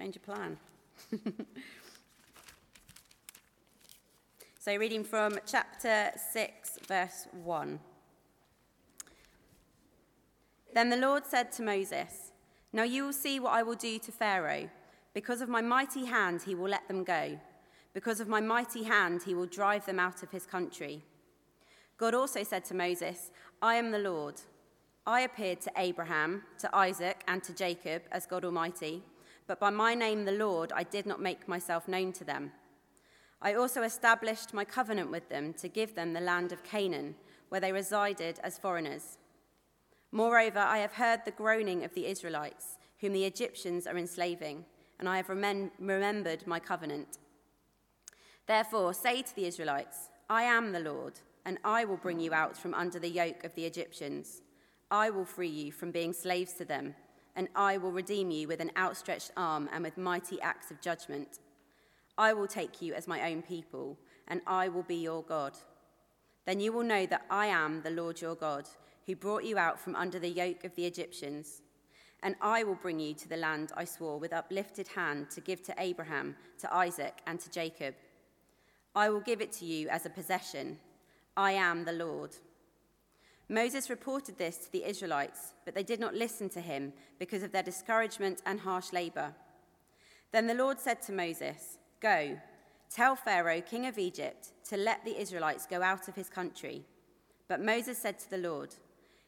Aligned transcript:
Change 0.00 0.16
of 0.16 0.22
plan. 0.22 0.56
so, 4.58 4.74
reading 4.76 5.04
from 5.04 5.38
chapter 5.46 6.10
6, 6.32 6.78
verse 6.88 7.28
1. 7.44 7.78
Then 10.72 10.88
the 10.88 10.96
Lord 10.96 11.26
said 11.26 11.52
to 11.52 11.62
Moses, 11.62 12.32
Now 12.72 12.84
you 12.84 13.04
will 13.04 13.12
see 13.12 13.38
what 13.40 13.52
I 13.52 13.62
will 13.62 13.74
do 13.74 13.98
to 13.98 14.10
Pharaoh. 14.10 14.70
Because 15.12 15.42
of 15.42 15.50
my 15.50 15.60
mighty 15.60 16.06
hand, 16.06 16.44
he 16.46 16.54
will 16.54 16.70
let 16.70 16.88
them 16.88 17.04
go. 17.04 17.38
Because 17.92 18.20
of 18.20 18.28
my 18.28 18.40
mighty 18.40 18.84
hand, 18.84 19.24
he 19.24 19.34
will 19.34 19.44
drive 19.44 19.84
them 19.84 20.00
out 20.00 20.22
of 20.22 20.30
his 20.30 20.46
country. 20.46 21.04
God 21.98 22.14
also 22.14 22.42
said 22.42 22.64
to 22.64 22.74
Moses, 22.74 23.30
I 23.60 23.74
am 23.74 23.90
the 23.90 23.98
Lord. 23.98 24.40
I 25.06 25.20
appeared 25.20 25.60
to 25.60 25.72
Abraham, 25.76 26.44
to 26.60 26.74
Isaac, 26.74 27.22
and 27.28 27.44
to 27.44 27.52
Jacob 27.52 28.04
as 28.10 28.24
God 28.24 28.46
Almighty, 28.46 29.02
but 29.50 29.58
by 29.58 29.70
my 29.70 29.96
name, 29.96 30.24
the 30.24 30.30
Lord, 30.30 30.70
I 30.76 30.84
did 30.84 31.06
not 31.06 31.20
make 31.20 31.48
myself 31.48 31.88
known 31.88 32.12
to 32.12 32.22
them. 32.22 32.52
I 33.42 33.54
also 33.54 33.82
established 33.82 34.54
my 34.54 34.64
covenant 34.64 35.10
with 35.10 35.28
them 35.28 35.54
to 35.54 35.66
give 35.66 35.96
them 35.96 36.12
the 36.12 36.20
land 36.20 36.52
of 36.52 36.62
Canaan, 36.62 37.16
where 37.48 37.60
they 37.60 37.72
resided 37.72 38.38
as 38.44 38.58
foreigners. 38.58 39.18
Moreover, 40.12 40.60
I 40.60 40.78
have 40.78 40.92
heard 40.92 41.24
the 41.24 41.32
groaning 41.32 41.82
of 41.82 41.92
the 41.94 42.06
Israelites, 42.06 42.78
whom 43.00 43.12
the 43.12 43.24
Egyptians 43.24 43.88
are 43.88 43.98
enslaving, 43.98 44.66
and 45.00 45.08
I 45.08 45.16
have 45.16 45.26
remem- 45.26 45.72
remembered 45.80 46.46
my 46.46 46.60
covenant. 46.60 47.18
Therefore, 48.46 48.94
say 48.94 49.20
to 49.20 49.34
the 49.34 49.46
Israelites, 49.46 50.10
I 50.28 50.44
am 50.44 50.70
the 50.70 50.78
Lord, 50.78 51.14
and 51.44 51.58
I 51.64 51.84
will 51.86 51.96
bring 51.96 52.20
you 52.20 52.32
out 52.32 52.56
from 52.56 52.72
under 52.72 53.00
the 53.00 53.10
yoke 53.10 53.42
of 53.42 53.56
the 53.56 53.64
Egyptians. 53.64 54.42
I 54.92 55.10
will 55.10 55.24
free 55.24 55.48
you 55.48 55.72
from 55.72 55.90
being 55.90 56.12
slaves 56.12 56.52
to 56.52 56.64
them, 56.64 56.94
and 57.36 57.48
I 57.54 57.76
will 57.76 57.92
redeem 57.92 58.30
you 58.30 58.48
with 58.48 58.60
an 58.60 58.72
outstretched 58.76 59.30
arm 59.36 59.68
and 59.72 59.82
with 59.82 59.96
mighty 59.96 60.40
acts 60.40 60.70
of 60.70 60.80
judgment. 60.80 61.38
I 62.18 62.32
will 62.32 62.46
take 62.46 62.82
you 62.82 62.94
as 62.94 63.08
my 63.08 63.30
own 63.30 63.42
people, 63.42 63.98
and 64.28 64.40
I 64.46 64.68
will 64.68 64.82
be 64.82 64.96
your 64.96 65.22
God. 65.22 65.52
Then 66.46 66.60
you 66.60 66.72
will 66.72 66.82
know 66.82 67.06
that 67.06 67.26
I 67.30 67.46
am 67.46 67.82
the 67.82 67.90
Lord 67.90 68.20
your 68.20 68.34
God 68.34 68.68
who 69.06 69.16
brought 69.16 69.44
you 69.44 69.58
out 69.58 69.80
from 69.80 69.96
under 69.96 70.18
the 70.18 70.28
yoke 70.28 70.64
of 70.64 70.74
the 70.74 70.86
Egyptians. 70.86 71.62
And 72.22 72.36
I 72.40 72.64
will 72.64 72.74
bring 72.74 73.00
you 73.00 73.14
to 73.14 73.28
the 73.28 73.36
land 73.36 73.72
I 73.76 73.84
swore 73.84 74.18
with 74.18 74.32
uplifted 74.32 74.88
hand 74.88 75.30
to 75.30 75.40
give 75.40 75.62
to 75.62 75.74
Abraham, 75.78 76.36
to 76.58 76.74
Isaac, 76.74 77.20
and 77.26 77.40
to 77.40 77.50
Jacob. 77.50 77.94
I 78.94 79.08
will 79.08 79.20
give 79.20 79.40
it 79.40 79.52
to 79.52 79.64
you 79.64 79.88
as 79.88 80.04
a 80.04 80.10
possession. 80.10 80.78
I 81.36 81.52
am 81.52 81.84
the 81.84 81.92
Lord. 81.92 82.36
Moses 83.50 83.90
reported 83.90 84.38
this 84.38 84.58
to 84.58 84.70
the 84.70 84.88
Israelites, 84.88 85.54
but 85.64 85.74
they 85.74 85.82
did 85.82 85.98
not 85.98 86.14
listen 86.14 86.48
to 86.50 86.60
him 86.60 86.92
because 87.18 87.42
of 87.42 87.50
their 87.50 87.64
discouragement 87.64 88.40
and 88.46 88.60
harsh 88.60 88.92
labor. 88.92 89.34
Then 90.30 90.46
the 90.46 90.54
Lord 90.54 90.78
said 90.78 91.02
to 91.02 91.12
Moses, 91.12 91.78
Go, 92.00 92.38
tell 92.94 93.16
Pharaoh, 93.16 93.60
king 93.60 93.86
of 93.86 93.98
Egypt, 93.98 94.52
to 94.68 94.76
let 94.76 95.04
the 95.04 95.20
Israelites 95.20 95.66
go 95.66 95.82
out 95.82 96.06
of 96.06 96.14
his 96.14 96.28
country. 96.28 96.84
But 97.48 97.60
Moses 97.60 97.98
said 97.98 98.20
to 98.20 98.30
the 98.30 98.38
Lord, 98.38 98.76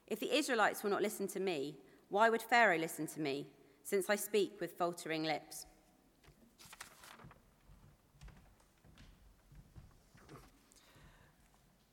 if 0.07 0.21
the 0.21 0.33
Israelites 0.33 0.85
will 0.85 0.91
not 0.91 1.03
listen 1.03 1.27
to 1.27 1.41
me, 1.41 1.75
why 2.09 2.31
would 2.31 2.43
Pharaoh 2.43 2.79
listen 2.79 3.09
to 3.09 3.21
me, 3.21 3.49
since 3.83 4.09
I 4.09 4.15
speak 4.15 4.61
with 4.61 4.79
faltering 4.79 5.25
lips? 5.25 5.67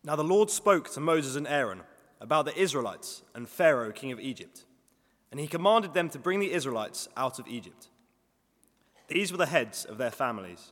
Now 0.04 0.16
the 0.16 0.24
Lord 0.24 0.52
spoke 0.52 0.92
to 0.92 1.00
Moses 1.00 1.36
and 1.36 1.48
Aaron 1.48 1.82
about 2.22 2.46
the 2.46 2.58
Israelites 2.58 3.24
and 3.34 3.48
Pharaoh, 3.48 3.92
king 3.92 4.12
of 4.12 4.20
Egypt, 4.20 4.66
and 5.32 5.40
he 5.40 5.48
commanded 5.48 5.94
them 5.94 6.10
to 6.10 6.20
bring 6.20 6.40
the 6.40 6.52
Israelites 6.52 7.08
out 7.16 7.40
of 7.40 7.48
Egypt. 7.48 7.88
These 9.08 9.32
were 9.32 9.38
the 9.38 9.46
heads 9.46 9.86
of 9.86 9.98
their 9.98 10.12
families. 10.12 10.72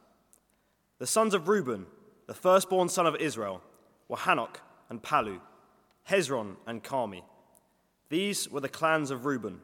The 0.99 1.07
sons 1.07 1.33
of 1.33 1.47
Reuben, 1.47 1.85
the 2.27 2.33
firstborn 2.33 2.89
son 2.89 3.05
of 3.05 3.15
Israel, 3.15 3.61
were 4.07 4.17
Hanok 4.17 4.57
and 4.89 5.01
Palu, 5.01 5.39
Hezron 6.09 6.55
and 6.65 6.83
Carmi. 6.83 7.21
These 8.09 8.49
were 8.49 8.61
the 8.61 8.69
clans 8.69 9.11
of 9.11 9.25
Reuben. 9.25 9.59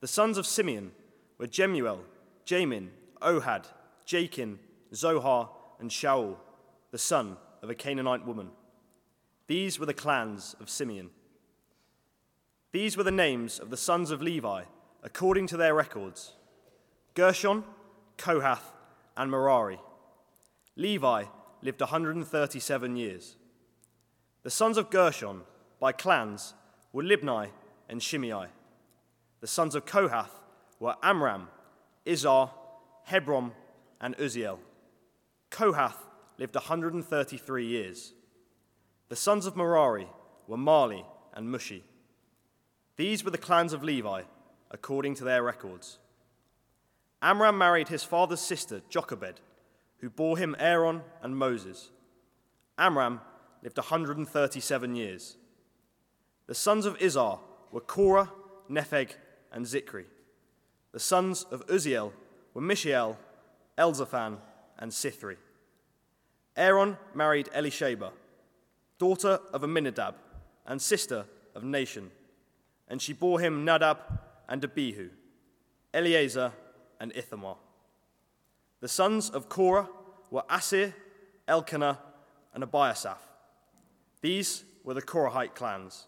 The 0.00 0.08
sons 0.08 0.38
of 0.38 0.46
Simeon 0.46 0.92
were 1.38 1.46
Jemuel, 1.46 2.00
Jamin, 2.44 2.88
Ohad, 3.20 3.66
Jachin, 4.06 4.58
Zohar, 4.94 5.50
and 5.80 5.90
Shaul, 5.90 6.36
the 6.90 6.98
son 6.98 7.36
of 7.62 7.70
a 7.70 7.74
Canaanite 7.74 8.26
woman. 8.26 8.50
These 9.46 9.78
were 9.78 9.86
the 9.86 9.94
clans 9.94 10.56
of 10.60 10.68
Simeon. 10.68 11.10
These 12.72 12.96
were 12.96 13.04
the 13.04 13.10
names 13.10 13.58
of 13.58 13.70
the 13.70 13.76
sons 13.76 14.10
of 14.10 14.20
Levi, 14.20 14.64
according 15.02 15.46
to 15.48 15.56
their 15.56 15.74
records 15.74 16.32
Gershon, 17.14 17.64
Kohath, 18.18 18.72
and 19.16 19.30
Merari. 19.30 19.80
Levi 20.76 21.24
lived 21.62 21.80
137 21.80 22.96
years. 22.96 23.36
The 24.42 24.50
sons 24.50 24.76
of 24.76 24.90
Gershon, 24.90 25.42
by 25.80 25.92
clans, 25.92 26.54
were 26.92 27.02
Libni 27.02 27.48
and 27.88 28.02
Shimei. 28.02 28.46
The 29.40 29.46
sons 29.46 29.74
of 29.74 29.86
Kohath 29.86 30.40
were 30.78 30.96
Amram, 31.02 31.48
Izhar, 32.04 32.50
Hebron, 33.04 33.52
and 34.00 34.16
Uzziel. 34.18 34.58
Kohath 35.50 35.96
lived 36.38 36.54
133 36.54 37.66
years. 37.66 38.12
The 39.08 39.16
sons 39.16 39.46
of 39.46 39.56
Merari 39.56 40.08
were 40.48 40.56
Mahli 40.56 41.04
and 41.34 41.48
Mushi. 41.48 41.82
These 42.96 43.24
were 43.24 43.30
the 43.30 43.38
clans 43.38 43.72
of 43.72 43.84
Levi, 43.84 44.22
according 44.70 45.14
to 45.16 45.24
their 45.24 45.42
records. 45.42 45.98
Amram 47.22 47.56
married 47.56 47.88
his 47.88 48.02
father's 48.02 48.40
sister, 48.40 48.82
Jochebed, 48.88 49.40
who 49.98 50.10
bore 50.10 50.38
him 50.38 50.56
Aaron 50.58 51.02
and 51.22 51.36
Moses. 51.36 51.90
Amram 52.78 53.20
lived 53.62 53.78
137 53.78 54.94
years. 54.96 55.36
The 56.46 56.54
sons 56.54 56.84
of 56.84 56.98
Izhar 56.98 57.38
were 57.72 57.80
Korah, 57.80 58.30
Nepheg, 58.70 59.12
and 59.52 59.64
Zikri. 59.66 60.04
The 60.92 61.00
sons 61.00 61.44
of 61.50 61.66
Uzziel 61.66 62.12
were 62.54 62.60
Mishael, 62.60 63.18
Elzaphan, 63.78 64.38
and 64.78 64.92
Sithri. 64.92 65.36
Aaron 66.56 66.96
married 67.14 67.48
Elisheba, 67.54 68.12
daughter 68.98 69.40
of 69.52 69.62
Aminadab 69.62 70.14
and 70.66 70.80
sister 70.80 71.26
of 71.54 71.62
Nahshon, 71.62 72.08
and 72.88 73.00
she 73.00 73.12
bore 73.12 73.40
him 73.40 73.64
Nadab 73.64 73.98
and 74.48 74.64
Abihu, 74.64 75.10
Eleazar 75.92 76.52
and 77.00 77.12
Ithamar. 77.14 77.56
The 78.80 78.88
sons 78.88 79.30
of 79.30 79.48
Korah 79.48 79.88
were 80.30 80.44
Asir, 80.50 80.94
Elkanah, 81.48 81.98
and 82.54 82.64
Abiasaph. 82.64 83.18
These 84.20 84.64
were 84.84 84.94
the 84.94 85.02
Korahite 85.02 85.54
clans. 85.54 86.06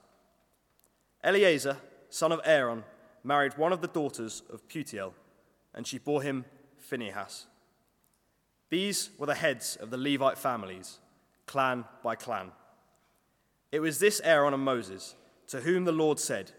Eleazar, 1.22 1.78
son 2.10 2.32
of 2.32 2.40
Aaron, 2.44 2.84
married 3.24 3.58
one 3.58 3.72
of 3.72 3.80
the 3.80 3.88
daughters 3.88 4.42
of 4.52 4.66
Putiel, 4.68 5.12
and 5.74 5.86
she 5.86 5.98
bore 5.98 6.22
him 6.22 6.44
Phinehas. 6.78 7.46
These 8.70 9.10
were 9.18 9.26
the 9.26 9.34
heads 9.34 9.76
of 9.76 9.90
the 9.90 9.96
Levite 9.96 10.38
families, 10.38 10.98
clan 11.46 11.84
by 12.02 12.14
clan. 12.14 12.52
It 13.70 13.80
was 13.80 13.98
this 13.98 14.20
Aaron 14.24 14.54
and 14.54 14.64
Moses 14.64 15.14
to 15.48 15.60
whom 15.60 15.84
the 15.84 15.92
Lord 15.92 16.18
said, 16.18 16.52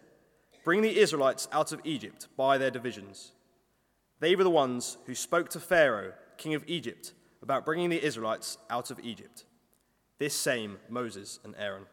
Bring 0.64 0.82
the 0.82 1.00
Israelites 1.00 1.48
out 1.52 1.72
of 1.72 1.82
Egypt 1.84 2.28
by 2.36 2.58
their 2.58 2.72
divisions. 2.72 3.32
They 4.20 4.36
were 4.36 4.44
the 4.44 4.50
ones 4.50 4.98
who 5.06 5.16
spoke 5.16 5.50
to 5.50 5.60
Pharaoh, 5.60 6.14
king 6.38 6.54
of 6.54 6.64
Egypt, 6.68 7.14
about 7.42 7.66
bringing 7.66 7.90
the 7.90 8.04
Israelites 8.04 8.58
out 8.70 8.92
of 8.92 9.00
Egypt. 9.00 9.46
This 10.18 10.36
same 10.36 10.78
Moses 10.90 11.40
and 11.44 11.56
Aaron. 11.58 11.86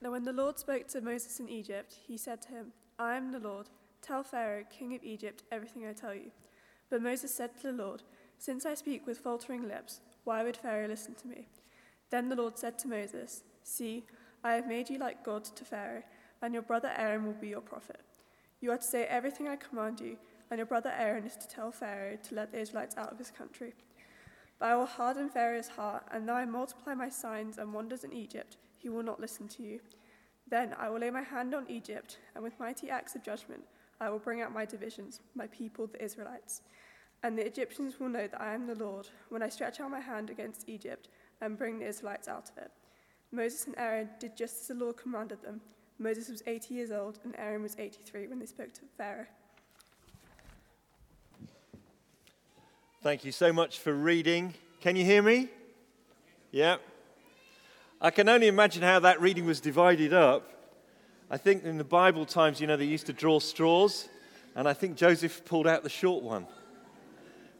Now, 0.00 0.12
when 0.12 0.24
the 0.24 0.32
Lord 0.32 0.58
spoke 0.58 0.86
to 0.88 1.00
Moses 1.00 1.40
in 1.40 1.48
Egypt, 1.48 1.96
he 2.06 2.16
said 2.16 2.40
to 2.42 2.48
him, 2.48 2.72
I 2.98 3.16
am 3.16 3.32
the 3.32 3.38
Lord. 3.38 3.68
Tell 4.00 4.22
Pharaoh, 4.22 4.64
king 4.70 4.94
of 4.94 5.02
Egypt, 5.02 5.42
everything 5.52 5.86
I 5.86 5.92
tell 5.92 6.14
you. 6.14 6.30
But 6.88 7.02
Moses 7.02 7.34
said 7.34 7.56
to 7.56 7.72
the 7.72 7.84
Lord, 7.84 8.02
Since 8.38 8.64
I 8.64 8.74
speak 8.74 9.06
with 9.06 9.18
faltering 9.18 9.68
lips, 9.68 10.00
why 10.24 10.42
would 10.42 10.56
Pharaoh 10.56 10.88
listen 10.88 11.14
to 11.16 11.28
me? 11.28 11.48
Then 12.10 12.28
the 12.28 12.36
Lord 12.36 12.58
said 12.58 12.78
to 12.80 12.88
Moses, 12.88 13.42
See, 13.62 14.04
I 14.42 14.54
have 14.54 14.66
made 14.66 14.90
you 14.90 14.98
like 14.98 15.24
God 15.24 15.44
to 15.44 15.64
Pharaoh, 15.64 16.02
and 16.42 16.54
your 16.54 16.62
brother 16.62 16.90
Aaron 16.96 17.26
will 17.26 17.34
be 17.34 17.48
your 17.48 17.60
prophet. 17.60 18.00
You 18.60 18.72
are 18.72 18.78
to 18.78 18.82
say 18.82 19.04
everything 19.04 19.48
I 19.48 19.56
command 19.56 20.00
you, 20.00 20.16
and 20.50 20.58
your 20.58 20.66
brother 20.66 20.92
Aaron 20.96 21.24
is 21.24 21.36
to 21.36 21.48
tell 21.48 21.70
Pharaoh 21.70 22.18
to 22.22 22.34
let 22.34 22.52
the 22.52 22.60
Israelites 22.60 22.96
out 22.96 23.12
of 23.12 23.18
his 23.18 23.30
country. 23.30 23.74
But 24.58 24.68
I 24.70 24.76
will 24.76 24.86
harden 24.86 25.30
Pharaoh's 25.30 25.68
heart, 25.68 26.04
and 26.10 26.28
though 26.28 26.34
I 26.34 26.44
multiply 26.44 26.94
my 26.94 27.08
signs 27.08 27.58
and 27.58 27.72
wonders 27.72 28.04
in 28.04 28.12
Egypt, 28.12 28.56
he 28.76 28.88
will 28.88 29.02
not 29.02 29.20
listen 29.20 29.48
to 29.48 29.62
you. 29.62 29.80
Then 30.48 30.74
I 30.78 30.90
will 30.90 30.98
lay 30.98 31.10
my 31.10 31.22
hand 31.22 31.54
on 31.54 31.70
Egypt, 31.70 32.18
and 32.34 32.42
with 32.42 32.58
mighty 32.58 32.90
acts 32.90 33.14
of 33.14 33.22
judgment, 33.22 33.62
I 34.00 34.10
will 34.10 34.18
bring 34.18 34.40
out 34.40 34.52
my 34.52 34.64
divisions, 34.64 35.20
my 35.34 35.46
people, 35.46 35.86
the 35.86 36.02
Israelites. 36.02 36.62
And 37.22 37.36
the 37.36 37.46
Egyptians 37.46 38.00
will 38.00 38.08
know 38.08 38.26
that 38.26 38.40
I 38.40 38.54
am 38.54 38.66
the 38.66 38.74
Lord 38.74 39.08
when 39.28 39.42
I 39.42 39.48
stretch 39.48 39.80
out 39.80 39.90
my 39.90 40.00
hand 40.00 40.30
against 40.30 40.68
Egypt 40.68 41.08
and 41.40 41.58
bring 41.58 41.78
the 41.78 41.86
Israelites 41.86 42.28
out 42.28 42.50
of 42.50 42.62
it. 42.62 42.70
Moses 43.32 43.66
and 43.66 43.74
Aaron 43.78 44.08
did 44.18 44.36
just 44.36 44.62
as 44.62 44.68
the 44.68 44.74
Lord 44.74 44.96
commanded 44.96 45.42
them. 45.42 45.60
Moses 45.98 46.28
was 46.30 46.42
80 46.46 46.74
years 46.74 46.90
old 46.90 47.18
and 47.24 47.34
Aaron 47.38 47.62
was 47.62 47.76
83 47.78 48.26
when 48.28 48.38
they 48.38 48.46
spoke 48.46 48.72
to 48.72 48.80
Pharaoh. 48.96 49.26
Thank 53.02 53.24
you 53.24 53.32
so 53.32 53.52
much 53.52 53.78
for 53.78 53.94
reading. 53.94 54.54
Can 54.80 54.96
you 54.96 55.04
hear 55.04 55.22
me? 55.22 55.48
Yeah. 56.50 56.76
I 58.00 58.10
can 58.10 58.28
only 58.28 58.46
imagine 58.46 58.82
how 58.82 58.98
that 59.00 59.20
reading 59.20 59.44
was 59.44 59.60
divided 59.60 60.12
up. 60.12 60.50
I 61.30 61.36
think 61.36 61.64
in 61.64 61.78
the 61.78 61.84
Bible 61.84 62.26
times, 62.26 62.60
you 62.60 62.66
know, 62.66 62.76
they 62.76 62.84
used 62.84 63.06
to 63.06 63.12
draw 63.12 63.38
straws, 63.38 64.08
and 64.56 64.66
I 64.66 64.72
think 64.72 64.96
Joseph 64.96 65.44
pulled 65.44 65.66
out 65.66 65.82
the 65.82 65.88
short 65.88 66.24
one. 66.24 66.46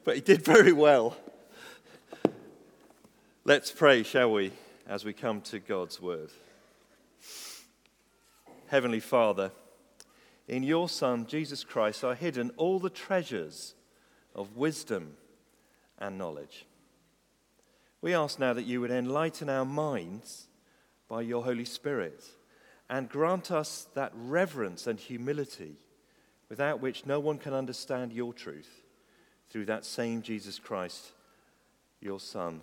But 0.05 0.15
he 0.15 0.21
did 0.21 0.43
very 0.45 0.73
well. 0.73 1.17
Let's 3.45 3.71
pray, 3.71 4.03
shall 4.03 4.33
we, 4.33 4.53
as 4.87 5.05
we 5.05 5.13
come 5.13 5.41
to 5.43 5.59
God's 5.59 6.01
word. 6.01 6.31
Heavenly 8.69 9.01
Father, 9.01 9.51
in 10.47 10.63
your 10.63 10.89
Son, 10.89 11.27
Jesus 11.27 11.65
Christ, 11.65 12.05
are 12.05 12.15
hidden 12.15 12.51
all 12.57 12.79
the 12.79 12.91
treasures 12.91 13.75
of 14.35 14.57
wisdom 14.57 15.17
and 15.99 16.17
knowledge. 16.17 16.67
We 18.01 18.15
ask 18.15 18.39
now 18.39 18.53
that 18.53 18.65
you 18.65 18.81
would 18.81 18.91
enlighten 18.91 19.49
our 19.49 19.65
minds 19.65 20.47
by 21.09 21.23
your 21.23 21.45
Holy 21.45 21.65
Spirit 21.65 22.23
and 22.89 23.09
grant 23.09 23.51
us 23.51 23.89
that 23.95 24.13
reverence 24.15 24.87
and 24.87 24.99
humility 24.99 25.77
without 26.49 26.81
which 26.81 27.07
no 27.07 27.21
one 27.21 27.39
can 27.39 27.53
understand 27.53 28.13
your 28.13 28.33
truth 28.33 28.83
through 29.51 29.67
that 29.67 29.85
same 29.85 30.23
Jesus 30.23 30.59
Christ, 30.59 31.13
your 32.01 32.21
Son, 32.21 32.63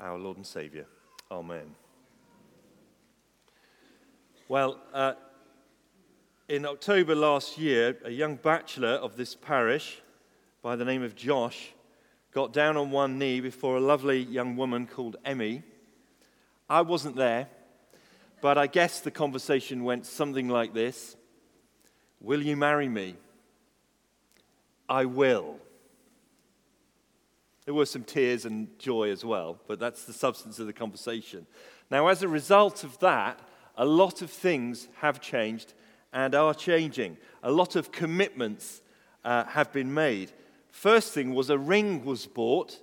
our 0.00 0.18
Lord 0.18 0.38
and 0.38 0.46
Savior. 0.46 0.86
Amen. 1.30 1.74
Well, 4.48 4.80
uh, 4.92 5.14
in 6.48 6.66
October 6.66 7.14
last 7.14 7.58
year, 7.58 7.96
a 8.04 8.10
young 8.10 8.36
bachelor 8.36 8.88
of 8.88 9.16
this 9.16 9.34
parish 9.34 10.00
by 10.62 10.76
the 10.76 10.84
name 10.84 11.02
of 11.02 11.14
Josh 11.14 11.72
got 12.32 12.52
down 12.52 12.76
on 12.76 12.90
one 12.90 13.18
knee 13.18 13.40
before 13.40 13.76
a 13.76 13.80
lovely 13.80 14.22
young 14.22 14.56
woman 14.56 14.86
called 14.86 15.16
Emmy. 15.24 15.62
I 16.68 16.80
wasn't 16.80 17.16
there, 17.16 17.48
but 18.40 18.56
I 18.56 18.66
guess 18.66 19.00
the 19.00 19.10
conversation 19.10 19.84
went 19.84 20.06
something 20.06 20.48
like 20.48 20.74
this 20.74 21.16
Will 22.20 22.42
you 22.42 22.56
marry 22.56 22.88
me? 22.88 23.16
I 24.88 25.06
will. 25.06 25.58
There 27.64 27.74
were 27.74 27.86
some 27.86 28.02
tears 28.02 28.44
and 28.44 28.76
joy 28.78 29.10
as 29.10 29.24
well, 29.24 29.58
but 29.68 29.78
that's 29.78 30.04
the 30.04 30.12
substance 30.12 30.58
of 30.58 30.66
the 30.66 30.72
conversation. 30.72 31.46
Now, 31.90 32.08
as 32.08 32.22
a 32.22 32.28
result 32.28 32.82
of 32.82 32.98
that, 32.98 33.38
a 33.76 33.84
lot 33.84 34.20
of 34.20 34.30
things 34.30 34.88
have 35.00 35.20
changed 35.20 35.74
and 36.12 36.34
are 36.34 36.54
changing. 36.54 37.16
A 37.42 37.50
lot 37.50 37.76
of 37.76 37.92
commitments 37.92 38.82
uh, 39.24 39.44
have 39.44 39.72
been 39.72 39.94
made. 39.94 40.32
First 40.70 41.12
thing 41.12 41.34
was 41.34 41.50
a 41.50 41.58
ring 41.58 42.04
was 42.04 42.26
bought. 42.26 42.80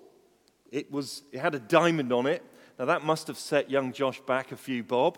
It, 0.72 0.92
was, 0.92 1.24
it 1.32 1.40
had 1.40 1.56
a 1.56 1.60
diamond 1.60 2.14
on 2.14 2.26
it. 2.26 2.44
Now, 2.78 2.86
that 2.86 3.04
must 3.04 3.28
have 3.28 3.38
set 3.38 3.70
young 3.70 3.92
Josh 3.92 4.22
back 4.22 4.52
a 4.52 4.58
few 4.58 4.84
bob. 4.84 5.18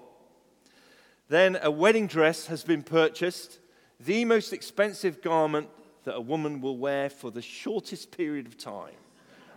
Then, 1.30 1.60
a 1.62 1.69
wedding 1.69 2.07
dress 2.07 2.48
has 2.48 2.64
been 2.64 2.81
purchased, 2.81 3.60
the 4.00 4.25
most 4.25 4.52
expensive 4.52 5.22
garment 5.22 5.69
that 6.04 6.16
a 6.16 6.22
woman 6.22 6.62
will 6.62 6.78
wear 6.78 7.10
for 7.10 7.30
the 7.30 7.42
shortest 7.42 8.12
period 8.12 8.48
of 8.48 8.57
time. 8.57 8.96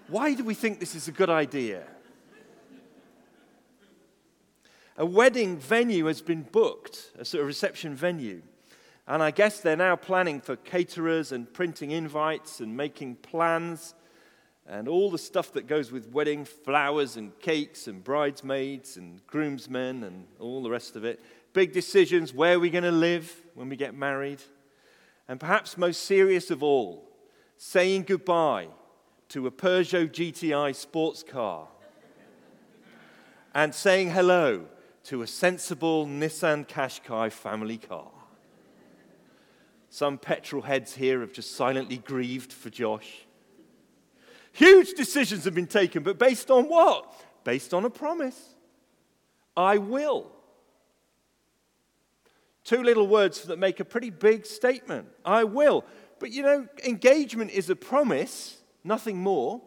Why 0.09 0.35
do 0.35 0.45
we 0.45 0.55
think 0.55 0.81
this 0.81 0.95
is 0.95 1.09
a 1.09 1.13
good 1.13 1.31
idea? 1.31 1.83
A 4.97 5.07
wedding 5.07 5.57
venue 5.57 6.05
has 6.07 6.21
been 6.21 6.43
booked, 6.43 7.13
a 7.19 7.25
sort 7.25 7.41
of 7.41 7.47
reception 7.47 7.95
venue. 7.95 8.43
And 9.09 9.23
I 9.23 9.31
guess 9.31 9.61
they're 9.61 9.77
now 9.77 9.97
planning 9.97 10.41
for 10.41 10.57
caterers 10.57 11.33
and 11.33 11.51
printing 11.53 11.91
invites 11.91 12.61
and 12.61 12.77
making 12.77 13.17
plans 13.17 13.95
and 14.67 14.89
all 14.89 15.11
the 15.11 15.19
stuff 15.19 15.53
that 15.55 15.67
goes 15.67 15.91
with 15.91 16.09
wedding 16.11 16.45
flowers 16.45 17.17
and 17.17 17.39
cakes 17.41 17.87
and 17.89 18.05
bridesmaids 18.05 18.97
and 18.97 19.27
groomsmen 19.27 20.05
and 20.05 20.27
all 20.39 20.63
the 20.63 20.71
rest 20.71 20.97
of 20.97 21.05
it. 21.05 21.21
Big 21.53 21.73
decisions 21.73 22.33
where 22.33 22.57
are 22.57 22.61
we 22.61 22.71
going 22.71 22.85
to 22.85 22.93
live 22.93 23.35
when 23.55 23.69
we 23.69 23.77
get 23.77 23.95
married? 23.95 24.43
And 25.29 25.41
perhaps 25.41 25.79
most 25.79 26.05
serious 26.05 26.51
of 26.51 26.63
all, 26.63 27.11
saying 27.57 28.05
goodbye 28.05 28.69
to 29.35 29.49
a 29.49 29.51
Peugeot 29.51 30.13
GTI 30.13 30.73
sports 30.73 31.25
car 31.25 31.67
and 33.53 33.75
saying 33.75 34.11
hello 34.11 34.67
to 35.03 35.23
a 35.23 35.27
sensible 35.27 36.07
Nissan 36.07 36.65
Qashqai 36.69 37.33
family 37.33 37.79
car. 37.79 38.13
Some 39.91 40.19
petrol 40.19 40.63
heads 40.63 40.95
here 40.95 41.19
have 41.19 41.33
just 41.33 41.57
silently 41.57 41.97
grieved 41.97 42.53
for 42.53 42.71
Josh. 42.71 43.27
Huge 44.53 44.93
decisions 44.93 45.45
have 45.47 45.55
been 45.57 45.67
taken, 45.67 46.05
but 46.05 46.17
based 46.17 46.49
on 46.49 46.69
what? 46.69 47.13
Based 47.43 47.75
on 47.75 47.85
a 47.85 47.91
promise. 47.91 48.55
I 49.57 49.79
will. 49.79 50.31
Two 52.63 52.85
little 52.85 53.09
words 53.09 53.43
that 53.43 53.59
make 53.59 53.81
a 53.81 53.85
pretty 53.85 54.11
big 54.11 54.47
statement. 54.47 55.09
I 55.25 55.43
will. 55.43 55.85
But 56.21 56.31
you 56.31 56.45
know, 56.45 56.69
engagement 56.85 57.51
is 57.51 57.69
a 57.69 57.75
promise, 57.75 58.61
nothing 58.85 59.19
more. 59.19 59.63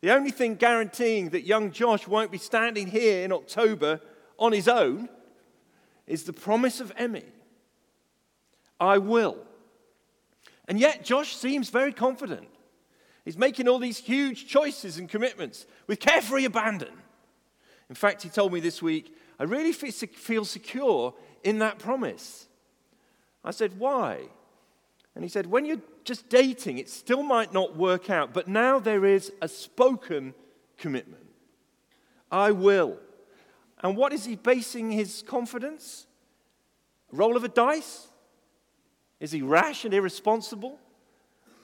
The 0.00 0.10
only 0.10 0.32
thing 0.32 0.56
guaranteeing 0.56 1.28
that 1.30 1.46
young 1.46 1.70
Josh 1.70 2.08
won't 2.08 2.32
be 2.32 2.38
standing 2.38 2.88
here 2.88 3.24
in 3.24 3.30
October 3.30 4.00
on 4.38 4.52
his 4.52 4.66
own 4.66 5.08
is 6.06 6.24
the 6.24 6.32
promise 6.32 6.80
of 6.80 6.92
Emmy. 6.96 7.24
I 8.80 8.98
will. 8.98 9.38
And 10.66 10.80
yet, 10.80 11.04
Josh 11.04 11.36
seems 11.36 11.70
very 11.70 11.92
confident. 11.92 12.48
He's 13.24 13.38
making 13.38 13.68
all 13.68 13.78
these 13.78 13.98
huge 13.98 14.48
choices 14.48 14.98
and 14.98 15.08
commitments 15.08 15.66
with 15.86 16.00
carefree 16.00 16.44
abandon. 16.44 16.92
In 17.88 17.94
fact, 17.94 18.22
he 18.22 18.28
told 18.28 18.52
me 18.52 18.58
this 18.58 18.82
week, 18.82 19.14
I 19.38 19.44
really 19.44 19.72
feel 19.72 20.44
secure 20.44 21.14
in 21.44 21.58
that 21.58 21.78
promise. 21.78 22.48
I 23.44 23.50
said, 23.50 23.78
Why? 23.78 24.22
And 25.14 25.24
he 25.24 25.28
said, 25.28 25.46
When 25.46 25.64
you're 25.64 25.80
just 26.04 26.28
dating, 26.28 26.78
it 26.78 26.88
still 26.88 27.22
might 27.22 27.52
not 27.52 27.76
work 27.76 28.10
out, 28.10 28.32
but 28.32 28.48
now 28.48 28.78
there 28.78 29.04
is 29.04 29.32
a 29.40 29.48
spoken 29.48 30.34
commitment. 30.78 31.26
I 32.30 32.52
will. 32.52 32.98
And 33.82 33.96
what 33.96 34.12
is 34.12 34.24
he 34.24 34.36
basing 34.36 34.90
his 34.90 35.22
confidence? 35.26 36.06
Roll 37.10 37.36
of 37.36 37.44
a 37.44 37.48
dice? 37.48 38.08
Is 39.20 39.32
he 39.32 39.42
rash 39.42 39.84
and 39.84 39.92
irresponsible? 39.92 40.78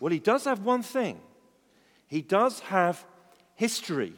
Well, 0.00 0.12
he 0.12 0.18
does 0.18 0.44
have 0.44 0.60
one 0.60 0.82
thing 0.82 1.20
he 2.08 2.22
does 2.22 2.60
have 2.60 3.04
history. 3.54 4.14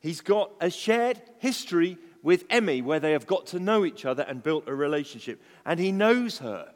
He's 0.00 0.20
got 0.20 0.50
a 0.60 0.68
shared 0.68 1.22
history 1.38 1.96
with 2.22 2.44
Emmy 2.50 2.82
where 2.82 3.00
they 3.00 3.12
have 3.12 3.26
got 3.26 3.46
to 3.48 3.60
know 3.60 3.84
each 3.84 4.04
other 4.04 4.24
and 4.24 4.42
built 4.42 4.64
a 4.66 4.74
relationship. 4.74 5.40
And 5.64 5.78
he 5.78 5.92
knows 5.92 6.38
her, 6.38 6.73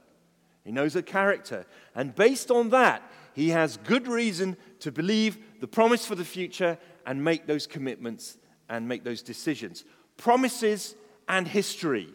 he 0.68 0.72
knows 0.72 0.92
her 0.92 1.00
character. 1.00 1.64
And 1.94 2.14
based 2.14 2.50
on 2.50 2.68
that, 2.68 3.00
he 3.32 3.48
has 3.48 3.78
good 3.78 4.06
reason 4.06 4.54
to 4.80 4.92
believe 4.92 5.38
the 5.60 5.66
promise 5.66 6.04
for 6.04 6.14
the 6.14 6.26
future 6.26 6.76
and 7.06 7.24
make 7.24 7.46
those 7.46 7.66
commitments 7.66 8.36
and 8.68 8.86
make 8.86 9.02
those 9.02 9.22
decisions. 9.22 9.86
Promises 10.18 10.94
and 11.26 11.48
history. 11.48 12.08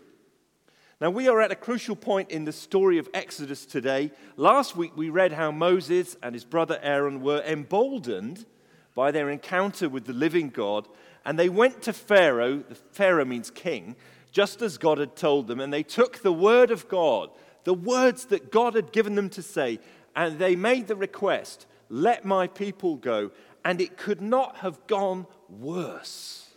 Now, 1.02 1.10
we 1.10 1.28
are 1.28 1.42
at 1.42 1.52
a 1.52 1.56
crucial 1.56 1.96
point 1.96 2.30
in 2.30 2.46
the 2.46 2.52
story 2.52 3.00
of 3.00 3.10
Exodus 3.12 3.66
today. 3.66 4.12
Last 4.38 4.76
week, 4.76 4.96
we 4.96 5.10
read 5.10 5.32
how 5.32 5.50
Moses 5.50 6.16
and 6.22 6.36
his 6.36 6.46
brother 6.46 6.78
Aaron 6.84 7.22
were 7.22 7.42
emboldened 7.42 8.46
by 8.94 9.10
their 9.10 9.32
encounter 9.32 9.90
with 9.90 10.06
the 10.06 10.14
living 10.14 10.50
God, 10.50 10.88
and 11.26 11.40
they 11.40 11.50
went 11.50 11.82
to 11.82 11.92
Pharaoh, 11.92 12.58
the 12.70 12.76
Pharaoh 12.76 13.26
means 13.26 13.50
king, 13.50 13.96
just 14.32 14.62
as 14.62 14.78
God 14.78 15.00
had 15.00 15.16
told 15.16 15.48
them, 15.48 15.60
and 15.60 15.74
they 15.74 15.82
took 15.82 16.20
the 16.20 16.32
word 16.32 16.70
of 16.70 16.88
God, 16.88 17.32
the 17.64 17.74
words 17.74 18.26
that 18.26 18.52
God 18.52 18.76
had 18.76 18.92
given 18.92 19.16
them 19.16 19.30
to 19.32 19.42
say, 19.42 19.80
and 20.16 20.38
they 20.38 20.56
made 20.56 20.88
the 20.88 20.96
request, 20.96 21.66
Let 21.90 22.26
my 22.26 22.48
people 22.48 22.96
go. 22.96 23.32
And 23.66 23.80
it 23.80 23.98
could 23.98 24.22
not 24.22 24.58
have 24.58 24.86
gone 24.88 25.26
worse. 25.50 26.50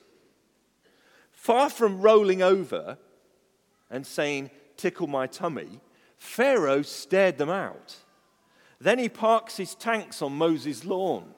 Far 1.31 1.71
from 1.71 2.01
rolling 2.01 2.43
over, 2.43 2.99
and 3.91 4.07
saying, 4.07 4.51
Tickle 4.77 5.07
my 5.07 5.27
tummy, 5.27 5.81
Pharaoh 6.17 6.83
stared 6.83 7.39
them 7.39 7.51
out. 7.51 7.97
Then 8.81 8.99
he 8.99 9.09
parks 9.09 9.57
his 9.57 9.75
tanks 9.75 10.21
on 10.21 10.37
Moses' 10.37 10.85
lawn. 10.85 11.35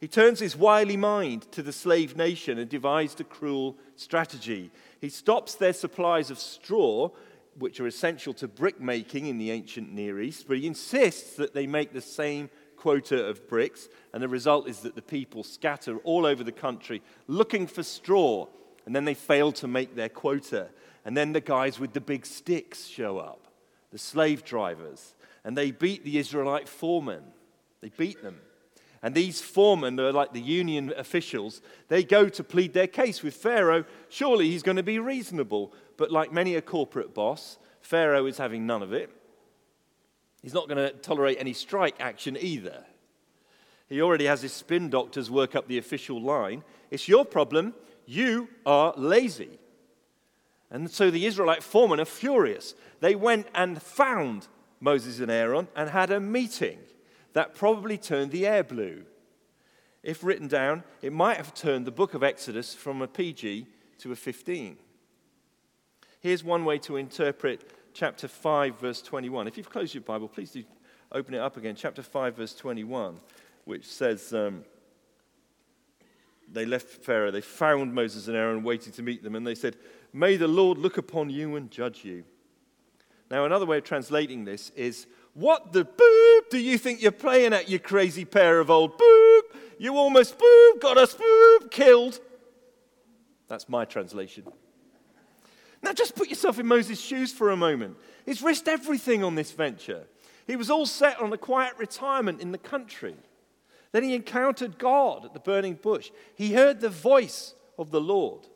He 0.00 0.08
turns 0.08 0.40
his 0.40 0.56
wily 0.56 0.96
mind 0.96 1.50
to 1.52 1.62
the 1.62 1.72
slave 1.72 2.16
nation 2.16 2.58
and 2.58 2.68
devised 2.68 3.20
a 3.20 3.24
cruel 3.24 3.76
strategy. 3.94 4.70
He 5.00 5.08
stops 5.08 5.54
their 5.54 5.72
supplies 5.72 6.30
of 6.30 6.38
straw, 6.38 7.10
which 7.58 7.80
are 7.80 7.86
essential 7.86 8.32
to 8.34 8.48
brick 8.48 8.80
making 8.80 9.26
in 9.26 9.38
the 9.38 9.50
ancient 9.50 9.92
Near 9.92 10.20
East, 10.20 10.46
but 10.48 10.58
he 10.58 10.66
insists 10.66 11.36
that 11.36 11.54
they 11.54 11.66
make 11.66 11.92
the 11.92 12.00
same 12.00 12.50
quota 12.76 13.26
of 13.26 13.48
bricks, 13.48 13.88
and 14.12 14.22
the 14.22 14.28
result 14.28 14.68
is 14.68 14.80
that 14.80 14.94
the 14.94 15.02
people 15.02 15.42
scatter 15.42 15.98
all 15.98 16.26
over 16.26 16.44
the 16.44 16.52
country 16.52 17.02
looking 17.26 17.66
for 17.66 17.82
straw, 17.82 18.46
and 18.84 18.94
then 18.94 19.04
they 19.04 19.14
fail 19.14 19.50
to 19.52 19.66
make 19.66 19.96
their 19.96 20.08
quota. 20.08 20.68
And 21.04 21.16
then 21.16 21.32
the 21.32 21.40
guys 21.40 21.78
with 21.78 21.92
the 21.92 22.00
big 22.00 22.26
sticks 22.26 22.86
show 22.86 23.18
up, 23.18 23.46
the 23.92 23.98
slave 23.98 24.44
drivers, 24.44 25.14
and 25.44 25.56
they 25.56 25.70
beat 25.70 26.04
the 26.04 26.18
Israelite 26.18 26.68
foremen. 26.68 27.22
They 27.80 27.90
beat 27.96 28.22
them. 28.22 28.40
And 29.06 29.14
these 29.14 29.40
foremen 29.40 30.00
are 30.00 30.10
like 30.10 30.32
the 30.32 30.40
union 30.40 30.92
officials. 30.96 31.62
They 31.86 32.02
go 32.02 32.28
to 32.28 32.42
plead 32.42 32.72
their 32.72 32.88
case 32.88 33.22
with 33.22 33.34
Pharaoh. 33.34 33.84
Surely 34.08 34.50
he's 34.50 34.64
going 34.64 34.78
to 34.78 34.82
be 34.82 34.98
reasonable. 34.98 35.72
But 35.96 36.10
like 36.10 36.32
many 36.32 36.56
a 36.56 36.60
corporate 36.60 37.14
boss, 37.14 37.56
Pharaoh 37.80 38.26
is 38.26 38.38
having 38.38 38.66
none 38.66 38.82
of 38.82 38.92
it. 38.92 39.08
He's 40.42 40.54
not 40.54 40.66
going 40.68 40.78
to 40.78 40.90
tolerate 40.90 41.36
any 41.38 41.52
strike 41.52 41.94
action 42.00 42.36
either. 42.40 42.84
He 43.88 44.02
already 44.02 44.24
has 44.24 44.42
his 44.42 44.52
spin 44.52 44.90
doctors 44.90 45.30
work 45.30 45.54
up 45.54 45.68
the 45.68 45.78
official 45.78 46.20
line. 46.20 46.64
It's 46.90 47.06
your 47.06 47.24
problem. 47.24 47.74
You 48.06 48.48
are 48.66 48.92
lazy. 48.96 49.60
And 50.68 50.90
so 50.90 51.12
the 51.12 51.26
Israelite 51.26 51.62
foremen 51.62 52.00
are 52.00 52.06
furious. 52.06 52.74
They 52.98 53.14
went 53.14 53.46
and 53.54 53.80
found 53.80 54.48
Moses 54.80 55.20
and 55.20 55.30
Aaron 55.30 55.68
and 55.76 55.90
had 55.90 56.10
a 56.10 56.18
meeting 56.18 56.80
that 57.36 57.54
probably 57.54 57.98
turned 57.98 58.30
the 58.30 58.46
air 58.46 58.64
blue. 58.64 59.02
If 60.02 60.24
written 60.24 60.48
down, 60.48 60.84
it 61.02 61.12
might 61.12 61.36
have 61.36 61.52
turned 61.52 61.86
the 61.86 61.90
book 61.90 62.14
of 62.14 62.22
Exodus 62.22 62.72
from 62.72 63.02
a 63.02 63.06
PG 63.06 63.66
to 63.98 64.10
a 64.10 64.16
15. 64.16 64.78
Here's 66.20 66.42
one 66.42 66.64
way 66.64 66.78
to 66.78 66.96
interpret 66.96 67.92
chapter 67.92 68.26
5, 68.26 68.80
verse 68.80 69.02
21. 69.02 69.48
If 69.48 69.58
you've 69.58 69.68
closed 69.68 69.92
your 69.92 70.00
Bible, 70.00 70.28
please 70.28 70.52
do 70.52 70.64
open 71.12 71.34
it 71.34 71.40
up 71.40 71.58
again. 71.58 71.74
Chapter 71.76 72.02
5, 72.02 72.36
verse 72.36 72.54
21, 72.54 73.20
which 73.66 73.84
says, 73.84 74.32
um, 74.32 74.64
They 76.50 76.64
left 76.64 76.88
Pharaoh, 76.88 77.30
they 77.30 77.42
found 77.42 77.92
Moses 77.92 78.28
and 78.28 78.36
Aaron 78.36 78.62
waiting 78.62 78.94
to 78.94 79.02
meet 79.02 79.22
them, 79.22 79.34
and 79.34 79.46
they 79.46 79.54
said, 79.54 79.76
May 80.10 80.38
the 80.38 80.48
Lord 80.48 80.78
look 80.78 80.96
upon 80.96 81.28
you 81.28 81.56
and 81.56 81.70
judge 81.70 82.02
you. 82.02 82.24
Now, 83.30 83.44
another 83.44 83.66
way 83.66 83.76
of 83.76 83.84
translating 83.84 84.46
this 84.46 84.70
is, 84.70 85.06
What 85.36 85.74
the 85.74 85.84
boop 85.84 86.48
do 86.48 86.56
you 86.56 86.78
think 86.78 87.02
you're 87.02 87.12
playing 87.12 87.52
at, 87.52 87.68
you 87.68 87.78
crazy 87.78 88.24
pair 88.24 88.58
of 88.58 88.70
old 88.70 88.98
boop? 88.98 89.40
You 89.78 89.94
almost 89.98 90.38
boop, 90.38 90.80
got 90.80 90.96
us 90.96 91.14
boop, 91.14 91.70
killed. 91.70 92.18
That's 93.46 93.68
my 93.68 93.84
translation. 93.84 94.44
Now, 95.82 95.92
just 95.92 96.16
put 96.16 96.30
yourself 96.30 96.58
in 96.58 96.66
Moses' 96.66 96.98
shoes 96.98 97.34
for 97.34 97.50
a 97.50 97.56
moment. 97.56 97.98
He's 98.24 98.40
risked 98.40 98.66
everything 98.66 99.22
on 99.22 99.34
this 99.34 99.52
venture. 99.52 100.04
He 100.46 100.56
was 100.56 100.70
all 100.70 100.86
set 100.86 101.20
on 101.20 101.30
a 101.34 101.38
quiet 101.38 101.74
retirement 101.76 102.40
in 102.40 102.52
the 102.52 102.58
country. 102.58 103.14
Then 103.92 104.04
he 104.04 104.14
encountered 104.14 104.78
God 104.78 105.26
at 105.26 105.34
the 105.34 105.40
burning 105.40 105.74
bush. 105.74 106.12
He 106.34 106.54
heard 106.54 106.80
the 106.80 106.88
voice 106.88 107.54
of 107.78 107.90
the 107.90 108.00
Lord. 108.00 108.46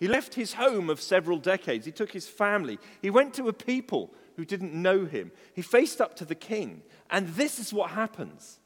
He 0.00 0.08
left 0.08 0.34
his 0.34 0.54
home 0.54 0.90
of 0.90 1.00
several 1.00 1.38
decades. 1.38 1.86
He 1.86 1.92
took 1.92 2.10
his 2.10 2.26
family. 2.26 2.80
He 3.00 3.10
went 3.10 3.34
to 3.34 3.46
a 3.46 3.52
people 3.52 4.12
who 4.36 4.44
didn't 4.44 4.74
know 4.74 5.04
him. 5.04 5.32
He 5.54 5.62
faced 5.62 6.00
up 6.00 6.16
to 6.16 6.24
the 6.24 6.34
king. 6.34 6.82
And 7.10 7.28
this 7.28 7.58
is 7.58 7.72
what 7.72 7.90
happens. 7.90 8.58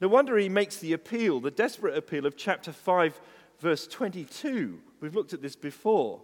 No 0.00 0.08
wonder 0.08 0.36
he 0.36 0.48
makes 0.48 0.76
the 0.76 0.92
appeal, 0.92 1.40
the 1.40 1.50
desperate 1.50 1.96
appeal 1.96 2.26
of 2.26 2.36
chapter 2.36 2.72
5, 2.72 3.20
verse 3.58 3.86
22. 3.86 4.80
We've 5.00 5.14
looked 5.14 5.32
at 5.32 5.42
this 5.42 5.56
before. 5.56 6.22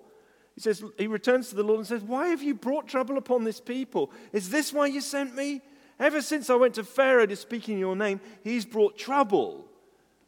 He 0.55 0.61
says, 0.61 0.83
he 0.99 1.07
returns 1.07 1.51
to 1.51 1.55
the 1.55 1.63
Lord 1.63 1.79
and 1.79 1.87
says, 1.87 2.03
Why 2.03 2.29
have 2.29 2.43
you 2.43 2.55
brought 2.55 2.89
trouble 2.89 3.19
upon 3.19 3.45
this 3.45 3.61
people? 3.61 4.11
Is 4.33 4.49
this 4.49 4.73
why 4.73 4.87
you 4.87 5.03
sent 5.03 5.35
me? 5.35 5.61
Ever 5.99 6.23
since 6.23 6.49
I 6.51 6.55
went 6.55 6.75
to 6.75 6.85
Pharaoh 6.85 7.27
to 7.27 7.37
speak 7.37 7.69
in 7.69 7.79
your 7.79 7.97
name, 7.97 8.21
he's 8.43 8.65
brought 8.65 8.99
trouble 8.99 9.67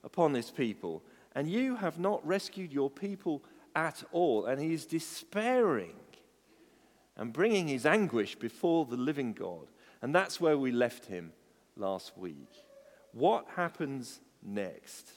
upon 0.04 0.32
this 0.32 0.50
people. 0.50 1.02
And 1.34 1.48
you 1.48 1.76
have 1.76 1.98
not 1.98 2.26
rescued 2.26 2.72
your 2.72 2.90
people 2.90 3.42
at 3.74 4.02
all. 4.12 4.46
And 4.46 4.60
he 4.60 4.72
is 4.72 4.84
despairing 4.84 5.94
and 7.18 7.32
bringing 7.32 7.68
his 7.68 7.84
anguish 7.84 8.36
before 8.36 8.86
the 8.86 8.96
living 8.96 9.32
God. 9.32 9.66
And 10.00 10.14
that's 10.14 10.40
where 10.40 10.56
we 10.56 10.70
left 10.70 11.06
him 11.06 11.32
last 11.76 12.16
week. 12.16 12.50
What 13.12 13.46
happens 13.56 14.20
next? 14.42 15.10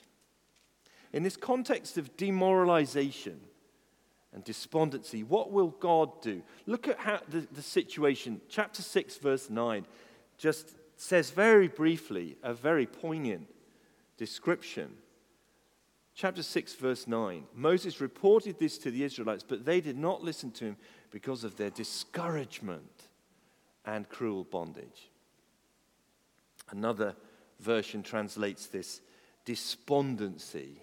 In 1.14 1.24
this 1.24 1.38
context 1.38 1.98
of 1.98 2.18
demoralization 2.18 3.40
and 4.34 4.44
despondency, 4.44 5.24
what 5.24 5.52
will 5.52 5.70
God 5.80 6.22
do? 6.22 6.42
Look 6.66 6.88
at 6.88 6.98
how 6.98 7.20
the, 7.30 7.48
the 7.52 7.62
situation, 7.62 8.42
chapter 8.50 8.82
6, 8.82 9.18
verse 9.18 9.50
9, 9.50 9.86
just 10.38 10.74
says 10.96 11.30
very 11.30 11.68
briefly 11.68 12.38
a 12.42 12.54
very 12.54 12.88
poignant 12.88 13.48
description 14.18 14.96
chapter 16.14 16.44
6, 16.44 16.76
verse 16.76 17.08
9. 17.08 17.46
Moses 17.56 18.02
reported 18.02 18.60
this 18.60 18.78
to 18.80 18.92
the 18.92 19.04
Israelites, 19.04 19.44
but 19.48 19.66
they 19.66 19.82
did 19.82 19.98
not 19.98 20.24
listen 20.24 20.52
to 20.52 20.66
him 20.66 20.78
because 21.12 21.44
of 21.44 21.58
their 21.58 21.70
discouragement 21.70 23.04
and 23.86 24.08
cruel 24.10 24.44
bondage. 24.46 25.10
Another 26.72 27.16
version 27.60 28.02
translates 28.02 28.68
this 28.68 29.02
despondency. 29.46 30.82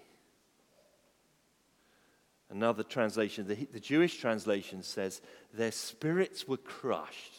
Another 2.51 2.83
translation, 2.83 3.47
the, 3.47 3.67
the 3.71 3.79
Jewish 3.79 4.17
translation 4.17 4.81
says, 4.81 5.21
their 5.53 5.71
spirits 5.71 6.47
were 6.47 6.57
crushed. 6.57 7.35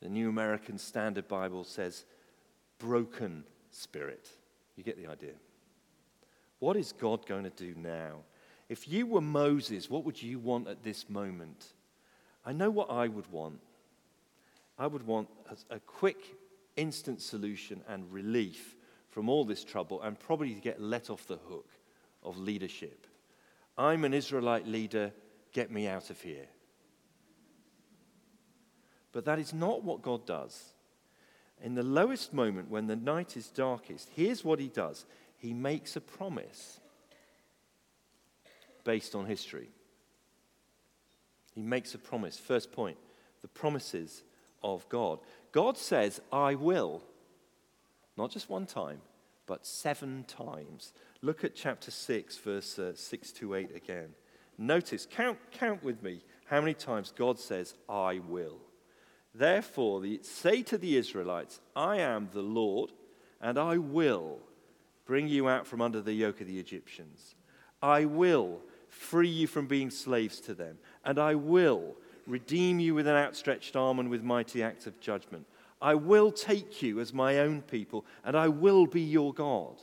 The 0.00 0.08
New 0.08 0.28
American 0.28 0.78
Standard 0.78 1.26
Bible 1.26 1.64
says, 1.64 2.04
broken 2.78 3.44
spirit. 3.70 4.28
You 4.76 4.84
get 4.84 5.02
the 5.02 5.10
idea. 5.10 5.32
What 6.58 6.76
is 6.76 6.92
God 6.92 7.26
going 7.26 7.44
to 7.44 7.50
do 7.50 7.74
now? 7.76 8.18
If 8.68 8.88
you 8.88 9.06
were 9.06 9.20
Moses, 9.20 9.88
what 9.88 10.04
would 10.04 10.20
you 10.20 10.38
want 10.38 10.68
at 10.68 10.82
this 10.82 11.08
moment? 11.08 11.72
I 12.44 12.52
know 12.52 12.70
what 12.70 12.90
I 12.90 13.08
would 13.08 13.30
want. 13.30 13.60
I 14.78 14.86
would 14.86 15.06
want 15.06 15.28
a, 15.70 15.80
quick, 15.80 16.36
instant 16.76 17.22
solution 17.22 17.82
and 17.88 18.12
relief 18.12 18.76
from 19.10 19.28
all 19.28 19.44
this 19.44 19.64
trouble 19.64 20.02
and 20.02 20.18
probably 20.18 20.52
to 20.54 20.60
get 20.60 20.80
let 20.80 21.08
off 21.08 21.26
the 21.26 21.38
hook 21.48 21.70
of 22.22 22.38
leadership. 22.38 23.06
I'm 23.78 24.04
an 24.04 24.12
Israelite 24.12 24.66
leader, 24.66 25.12
get 25.52 25.70
me 25.70 25.86
out 25.86 26.10
of 26.10 26.20
here. 26.20 26.46
But 29.12 29.24
that 29.24 29.38
is 29.38 29.54
not 29.54 29.82
what 29.82 30.02
God 30.02 30.26
does. 30.26 30.74
In 31.62 31.74
the 31.74 31.82
lowest 31.82 32.34
moment, 32.34 32.70
when 32.70 32.86
the 32.86 32.96
night 32.96 33.36
is 33.36 33.48
darkest, 33.48 34.10
here's 34.14 34.44
what 34.44 34.60
he 34.60 34.68
does 34.68 35.06
he 35.38 35.54
makes 35.54 35.96
a 35.96 36.00
promise 36.00 36.80
based 38.86 39.16
on 39.16 39.26
history. 39.26 39.68
He 41.54 41.60
makes 41.60 41.94
a 41.94 41.98
promise. 41.98 42.38
First 42.38 42.72
point 42.72 42.96
the 43.42 43.48
promises 43.48 44.22
of 44.62 44.88
God. 44.88 45.18
God 45.52 45.76
says, 45.76 46.20
I 46.32 46.54
will. 46.54 47.02
Not 48.16 48.30
just 48.30 48.48
one 48.48 48.64
time, 48.66 49.00
but 49.46 49.66
seven 49.66 50.24
times. 50.26 50.92
Look 51.20 51.44
at 51.44 51.54
chapter 51.54 51.90
6, 51.90 52.38
verse 52.38 52.78
uh, 52.78 52.94
6 52.94 53.32
to 53.32 53.54
8 53.54 53.76
again. 53.76 54.10
Notice, 54.56 55.06
count, 55.10 55.38
count 55.50 55.84
with 55.84 56.02
me 56.02 56.22
how 56.46 56.60
many 56.60 56.74
times 56.74 57.12
God 57.14 57.38
says, 57.38 57.74
I 57.88 58.20
will. 58.26 58.58
Therefore, 59.34 60.00
the, 60.00 60.20
say 60.22 60.62
to 60.62 60.78
the 60.78 60.96
Israelites, 60.96 61.60
I 61.74 61.98
am 61.98 62.30
the 62.32 62.42
Lord, 62.42 62.92
and 63.40 63.58
I 63.58 63.76
will 63.76 64.38
bring 65.04 65.28
you 65.28 65.48
out 65.48 65.66
from 65.66 65.82
under 65.82 66.00
the 66.00 66.14
yoke 66.14 66.40
of 66.40 66.46
the 66.46 66.58
Egyptians. 66.58 67.34
I 67.82 68.06
will 68.06 68.60
free 68.96 69.28
you 69.28 69.46
from 69.46 69.66
being 69.66 69.90
slaves 69.90 70.40
to 70.40 70.54
them, 70.54 70.78
and 71.04 71.18
I 71.18 71.34
will 71.34 71.94
redeem 72.26 72.80
you 72.80 72.94
with 72.94 73.06
an 73.06 73.14
outstretched 73.14 73.76
arm 73.76 73.98
and 73.98 74.08
with 74.08 74.22
mighty 74.22 74.62
acts 74.62 74.86
of 74.86 74.98
judgment. 75.00 75.46
I 75.80 75.94
will 75.94 76.32
take 76.32 76.82
you 76.82 77.00
as 77.00 77.12
my 77.12 77.38
own 77.38 77.62
people, 77.62 78.04
and 78.24 78.36
I 78.36 78.48
will 78.48 78.86
be 78.86 79.02
your 79.02 79.32
God. 79.32 79.76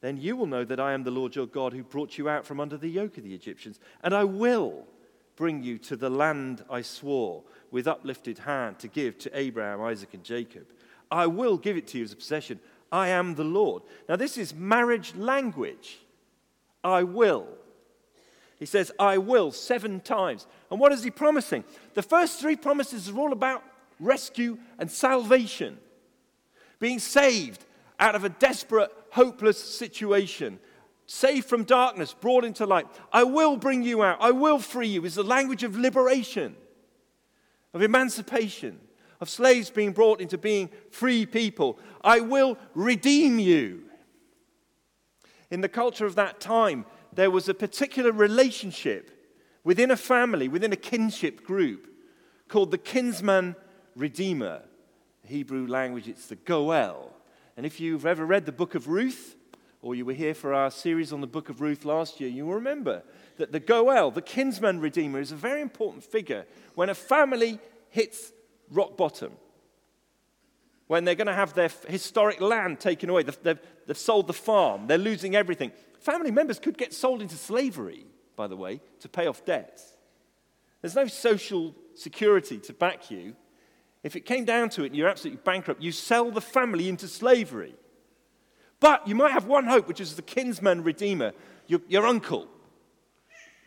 Then 0.00 0.16
you 0.16 0.34
will 0.36 0.46
know 0.46 0.64
that 0.64 0.80
I 0.80 0.92
am 0.92 1.04
the 1.04 1.10
Lord 1.10 1.36
your 1.36 1.46
God 1.46 1.72
who 1.72 1.82
brought 1.82 2.18
you 2.18 2.28
out 2.28 2.44
from 2.44 2.58
under 2.58 2.76
the 2.76 2.88
yoke 2.88 3.16
of 3.16 3.24
the 3.24 3.34
Egyptians, 3.34 3.78
and 4.02 4.14
I 4.14 4.24
will 4.24 4.86
bring 5.36 5.62
you 5.62 5.78
to 5.78 5.96
the 5.96 6.10
land 6.10 6.64
I 6.68 6.82
swore 6.82 7.42
with 7.70 7.86
uplifted 7.86 8.38
hand 8.38 8.78
to 8.80 8.88
give 8.88 9.16
to 9.18 9.38
Abraham, 9.38 9.80
Isaac, 9.80 10.12
and 10.12 10.24
Jacob. 10.24 10.66
I 11.10 11.26
will 11.26 11.56
give 11.56 11.76
it 11.76 11.86
to 11.88 11.98
you 11.98 12.04
as 12.04 12.12
a 12.12 12.16
possession. 12.16 12.60
I 12.92 13.08
am 13.08 13.36
the 13.36 13.44
Lord. 13.44 13.82
Now, 14.08 14.16
this 14.16 14.36
is 14.36 14.54
marriage 14.54 15.14
language. 15.14 16.00
I 16.82 17.04
will. 17.04 17.46
He 18.60 18.66
says, 18.66 18.92
I 18.98 19.18
will, 19.18 19.50
seven 19.50 19.98
times. 19.98 20.46
And 20.70 20.78
what 20.78 20.92
is 20.92 21.02
he 21.02 21.10
promising? 21.10 21.64
The 21.94 22.02
first 22.02 22.40
three 22.40 22.54
promises 22.54 23.08
are 23.08 23.18
all 23.18 23.32
about 23.32 23.64
rescue 23.98 24.58
and 24.78 24.88
salvation, 24.88 25.78
being 26.78 27.00
saved 27.00 27.64
out 27.98 28.14
of 28.14 28.22
a 28.22 28.28
desperate, 28.28 28.92
hopeless 29.10 29.58
situation, 29.58 30.60
saved 31.06 31.48
from 31.48 31.64
darkness, 31.64 32.14
brought 32.14 32.44
into 32.44 32.64
light. 32.66 32.86
I 33.12 33.24
will 33.24 33.56
bring 33.56 33.82
you 33.82 34.04
out. 34.04 34.18
I 34.20 34.30
will 34.30 34.60
free 34.60 34.88
you 34.88 35.04
is 35.04 35.16
the 35.16 35.24
language 35.24 35.64
of 35.64 35.76
liberation, 35.76 36.54
of 37.74 37.82
emancipation 37.82 38.78
of 39.20 39.28
slaves 39.28 39.70
being 39.70 39.92
brought 39.92 40.20
into 40.20 40.38
being 40.38 40.70
free 40.90 41.26
people. 41.26 41.78
I 42.02 42.20
will 42.20 42.56
redeem 42.74 43.38
you. 43.38 43.82
In 45.50 45.60
the 45.60 45.68
culture 45.68 46.06
of 46.06 46.14
that 46.14 46.40
time, 46.40 46.86
there 47.20 47.30
was 47.30 47.50
a 47.50 47.54
particular 47.54 48.12
relationship 48.12 49.10
within 49.62 49.90
a 49.90 49.96
family, 49.96 50.48
within 50.48 50.72
a 50.72 50.76
kinship 50.76 51.44
group 51.44 51.86
called 52.48 52.70
the 52.70 52.78
kinsman 52.78 53.54
redeemer. 53.94 54.62
Hebrew 55.26 55.66
language, 55.66 56.08
it's 56.08 56.28
the 56.28 56.36
Goel. 56.36 57.14
And 57.58 57.66
if 57.66 57.78
you've 57.78 58.06
ever 58.06 58.24
read 58.24 58.46
the 58.46 58.52
book 58.52 58.74
of 58.74 58.88
Ruth, 58.88 59.36
or 59.82 59.94
you 59.94 60.06
were 60.06 60.14
here 60.14 60.32
for 60.32 60.54
our 60.54 60.70
series 60.70 61.12
on 61.12 61.20
the 61.20 61.26
book 61.26 61.50
of 61.50 61.60
Ruth 61.60 61.84
last 61.84 62.20
year, 62.20 62.30
you 62.30 62.46
will 62.46 62.54
remember 62.54 63.02
that 63.36 63.52
the 63.52 63.60
Goel, 63.60 64.10
the 64.10 64.22
kinsman 64.22 64.80
redeemer, 64.80 65.20
is 65.20 65.30
a 65.30 65.36
very 65.36 65.60
important 65.60 66.02
figure 66.02 66.46
when 66.74 66.88
a 66.88 66.94
family 66.94 67.58
hits 67.90 68.32
rock 68.70 68.96
bottom. 68.96 69.32
When 70.86 71.04
they're 71.04 71.14
going 71.14 71.26
to 71.26 71.34
have 71.34 71.52
their 71.52 71.70
historic 71.86 72.40
land 72.40 72.80
taken 72.80 73.10
away, 73.10 73.24
they've, 73.24 73.58
they've 73.86 73.98
sold 73.98 74.26
the 74.26 74.32
farm, 74.32 74.86
they're 74.86 74.96
losing 74.96 75.36
everything. 75.36 75.70
Family 76.00 76.30
members 76.30 76.58
could 76.58 76.78
get 76.78 76.92
sold 76.94 77.22
into 77.22 77.36
slavery, 77.36 78.06
by 78.34 78.46
the 78.46 78.56
way, 78.56 78.80
to 79.00 79.08
pay 79.08 79.26
off 79.26 79.44
debts. 79.44 79.96
There's 80.80 80.96
no 80.96 81.06
social 81.06 81.74
security 81.94 82.58
to 82.58 82.72
back 82.72 83.10
you. 83.10 83.36
If 84.02 84.16
it 84.16 84.24
came 84.24 84.46
down 84.46 84.70
to 84.70 84.84
it 84.84 84.86
and 84.86 84.96
you're 84.96 85.10
absolutely 85.10 85.42
bankrupt, 85.44 85.82
you 85.82 85.92
sell 85.92 86.30
the 86.30 86.40
family 86.40 86.88
into 86.88 87.06
slavery. 87.06 87.74
But 88.80 89.06
you 89.06 89.14
might 89.14 89.32
have 89.32 89.44
one 89.44 89.66
hope, 89.66 89.86
which 89.86 90.00
is 90.00 90.16
the 90.16 90.22
kinsman 90.22 90.82
redeemer, 90.82 91.32
your, 91.66 91.80
your 91.86 92.06
uncle, 92.06 92.48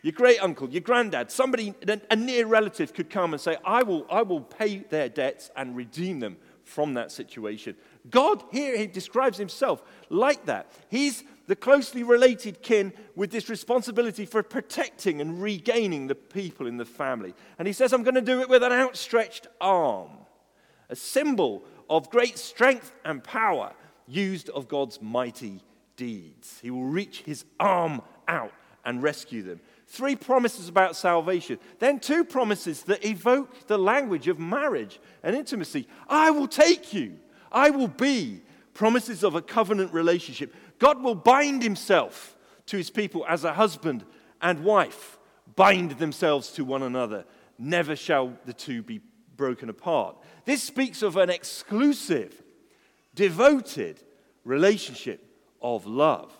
your 0.02 0.12
great 0.12 0.42
uncle, 0.42 0.68
your 0.68 0.80
granddad, 0.80 1.30
somebody, 1.30 1.72
a 2.10 2.16
near 2.16 2.46
relative 2.46 2.92
could 2.92 3.08
come 3.08 3.32
and 3.32 3.40
say, 3.40 3.56
I 3.64 3.84
will, 3.84 4.06
I 4.10 4.22
will 4.22 4.40
pay 4.40 4.78
their 4.78 5.08
debts 5.08 5.52
and 5.56 5.76
redeem 5.76 6.18
them 6.18 6.36
from 6.64 6.94
that 6.94 7.12
situation. 7.12 7.76
God 8.10 8.42
here 8.50 8.76
he 8.76 8.86
describes 8.86 9.38
himself 9.38 9.82
like 10.10 10.46
that. 10.46 10.72
He's 10.88 11.22
the 11.46 11.56
closely 11.56 12.02
related 12.02 12.62
kin 12.62 12.92
with 13.14 13.30
this 13.30 13.48
responsibility 13.48 14.24
for 14.24 14.42
protecting 14.42 15.20
and 15.20 15.42
regaining 15.42 16.06
the 16.06 16.14
people 16.14 16.66
in 16.66 16.76
the 16.76 16.84
family. 16.84 17.34
And 17.58 17.66
he 17.66 17.72
says, 17.72 17.92
I'm 17.92 18.02
going 18.02 18.14
to 18.14 18.20
do 18.20 18.40
it 18.40 18.48
with 18.48 18.62
an 18.62 18.72
outstretched 18.72 19.46
arm, 19.60 20.10
a 20.88 20.96
symbol 20.96 21.64
of 21.90 22.10
great 22.10 22.38
strength 22.38 22.92
and 23.04 23.22
power 23.22 23.72
used 24.06 24.48
of 24.50 24.68
God's 24.68 25.00
mighty 25.02 25.60
deeds. 25.96 26.58
He 26.60 26.70
will 26.70 26.84
reach 26.84 27.22
his 27.22 27.44
arm 27.60 28.02
out 28.26 28.52
and 28.84 29.02
rescue 29.02 29.42
them. 29.42 29.60
Three 29.86 30.16
promises 30.16 30.68
about 30.68 30.96
salvation. 30.96 31.58
Then 31.78 32.00
two 32.00 32.24
promises 32.24 32.82
that 32.84 33.04
evoke 33.04 33.66
the 33.66 33.78
language 33.78 34.28
of 34.28 34.38
marriage 34.38 35.00
and 35.22 35.36
intimacy. 35.36 35.86
I 36.08 36.30
will 36.30 36.48
take 36.48 36.92
you. 36.92 37.18
I 37.52 37.70
will 37.70 37.88
be. 37.88 38.42
Promises 38.72 39.22
of 39.22 39.36
a 39.36 39.42
covenant 39.42 39.92
relationship. 39.92 40.52
God 40.78 41.02
will 41.02 41.14
bind 41.14 41.62
himself 41.62 42.36
to 42.66 42.76
his 42.76 42.90
people 42.90 43.24
as 43.28 43.44
a 43.44 43.54
husband 43.54 44.04
and 44.40 44.64
wife 44.64 45.18
bind 45.56 45.92
themselves 45.92 46.50
to 46.52 46.64
one 46.64 46.82
another. 46.82 47.24
Never 47.58 47.96
shall 47.96 48.34
the 48.44 48.52
two 48.52 48.82
be 48.82 49.00
broken 49.36 49.68
apart. 49.68 50.16
This 50.44 50.62
speaks 50.62 51.02
of 51.02 51.16
an 51.16 51.30
exclusive 51.30 52.42
devoted 53.14 54.02
relationship 54.44 55.24
of 55.62 55.86
love. 55.86 56.32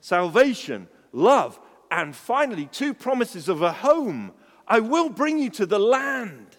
Salvation, 0.00 0.88
love, 1.12 1.58
and 1.90 2.14
finally, 2.14 2.66
two 2.66 2.94
promises 2.94 3.48
of 3.48 3.62
a 3.62 3.72
home. 3.72 4.32
I 4.66 4.80
will 4.80 5.08
bring 5.08 5.38
you 5.38 5.50
to 5.50 5.66
the 5.66 5.78
land, 5.78 6.56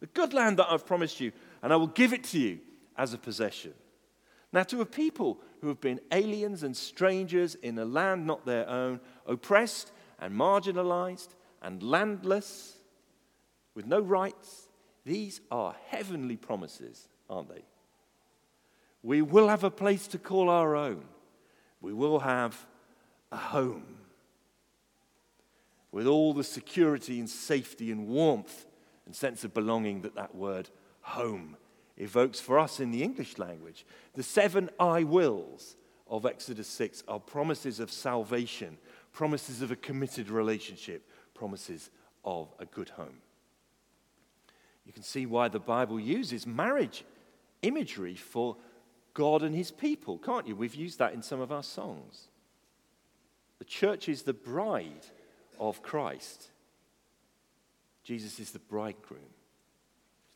the 0.00 0.06
good 0.06 0.32
land 0.32 0.58
that 0.58 0.70
I've 0.70 0.86
promised 0.86 1.20
you, 1.20 1.32
and 1.62 1.72
I 1.72 1.76
will 1.76 1.88
give 1.88 2.12
it 2.12 2.24
to 2.24 2.38
you 2.38 2.60
as 2.96 3.12
a 3.12 3.18
possession. 3.18 3.74
Now, 4.52 4.62
to 4.64 4.80
a 4.80 4.86
people 4.86 5.40
who 5.60 5.68
have 5.68 5.80
been 5.80 6.00
aliens 6.10 6.62
and 6.62 6.76
strangers 6.76 7.54
in 7.56 7.78
a 7.78 7.84
land 7.84 8.26
not 8.26 8.46
their 8.46 8.68
own, 8.68 9.00
oppressed 9.26 9.92
and 10.18 10.34
marginalized 10.34 11.28
and 11.60 11.82
landless, 11.82 12.76
with 13.74 13.86
no 13.86 14.00
rights, 14.00 14.68
these 15.04 15.40
are 15.50 15.76
heavenly 15.88 16.36
promises, 16.36 17.08
aren't 17.28 17.48
they? 17.48 17.64
We 19.02 19.22
will 19.22 19.48
have 19.48 19.64
a 19.64 19.70
place 19.70 20.08
to 20.08 20.18
call 20.18 20.48
our 20.48 20.74
own. 20.74 21.04
We 21.80 21.92
will 21.92 22.20
have 22.20 22.66
a 23.30 23.36
home 23.36 23.98
with 25.92 26.06
all 26.06 26.32
the 26.32 26.44
security 26.44 27.18
and 27.18 27.28
safety 27.28 27.92
and 27.92 28.08
warmth 28.08 28.66
and 29.06 29.14
sense 29.14 29.44
of 29.44 29.54
belonging 29.54 30.02
that 30.02 30.16
that 30.16 30.34
word 30.34 30.70
home 31.00 31.56
evokes 31.98 32.40
for 32.40 32.58
us 32.58 32.80
in 32.80 32.90
the 32.90 33.02
English 33.02 33.38
language. 33.38 33.84
The 34.14 34.22
seven 34.22 34.70
I 34.78 35.02
wills 35.02 35.76
of 36.08 36.24
Exodus 36.24 36.68
6 36.68 37.04
are 37.08 37.20
promises 37.20 37.80
of 37.80 37.92
salvation, 37.92 38.78
promises 39.12 39.62
of 39.62 39.70
a 39.70 39.76
committed 39.76 40.30
relationship, 40.30 41.08
promises 41.34 41.90
of 42.24 42.52
a 42.58 42.64
good 42.64 42.90
home. 42.90 43.18
You 44.86 44.92
can 44.92 45.02
see 45.02 45.26
why 45.26 45.48
the 45.48 45.60
Bible 45.60 46.00
uses 46.00 46.46
marriage 46.46 47.04
imagery 47.62 48.14
for 48.14 48.56
God 49.12 49.42
and 49.42 49.54
his 49.54 49.70
people, 49.70 50.16
can't 50.18 50.46
you? 50.46 50.56
We've 50.56 50.74
used 50.74 50.98
that 51.00 51.12
in 51.12 51.22
some 51.22 51.40
of 51.40 51.52
our 51.52 51.62
songs. 51.62 52.28
The 53.58 53.64
church 53.64 54.08
is 54.08 54.22
the 54.22 54.32
bride 54.32 55.06
of 55.58 55.82
Christ. 55.82 56.50
Jesus 58.04 58.38
is 58.38 58.52
the 58.52 58.60
bridegroom. 58.60 59.20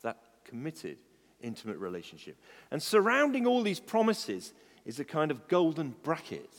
That 0.03 0.19
committed, 0.45 0.99
intimate 1.43 1.79
relationship. 1.79 2.37
And 2.71 2.83
surrounding 2.83 3.47
all 3.47 3.63
these 3.63 3.81
promises 3.81 4.53
is 4.85 4.99
a 5.01 5.05
kind 5.05 5.31
of 5.31 5.49
golden 5.49 5.95
bracket. 6.03 6.55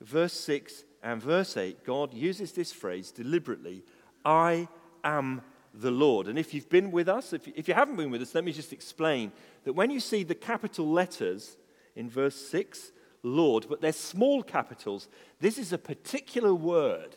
Verse 0.00 0.32
6 0.32 0.84
and 1.02 1.22
verse 1.22 1.56
8, 1.56 1.84
God 1.84 2.14
uses 2.14 2.52
this 2.52 2.72
phrase 2.72 3.10
deliberately 3.10 3.84
I 4.24 4.68
am 5.02 5.42
the 5.74 5.90
Lord. 5.90 6.28
And 6.28 6.38
if 6.38 6.54
you've 6.54 6.68
been 6.68 6.90
with 6.90 7.08
us, 7.08 7.32
if, 7.32 7.46
if 7.48 7.68
you 7.68 7.74
haven't 7.74 7.96
been 7.96 8.10
with 8.10 8.22
us, 8.22 8.34
let 8.34 8.44
me 8.44 8.52
just 8.52 8.72
explain 8.72 9.32
that 9.64 9.72
when 9.72 9.90
you 9.90 10.00
see 10.00 10.22
the 10.22 10.34
capital 10.34 10.88
letters 10.88 11.56
in 11.96 12.08
verse 12.08 12.36
6, 12.36 12.92
Lord, 13.22 13.66
but 13.68 13.80
they're 13.80 13.92
small 13.92 14.42
capitals, 14.42 15.08
this 15.40 15.58
is 15.58 15.72
a 15.72 15.78
particular 15.78 16.54
word 16.54 17.16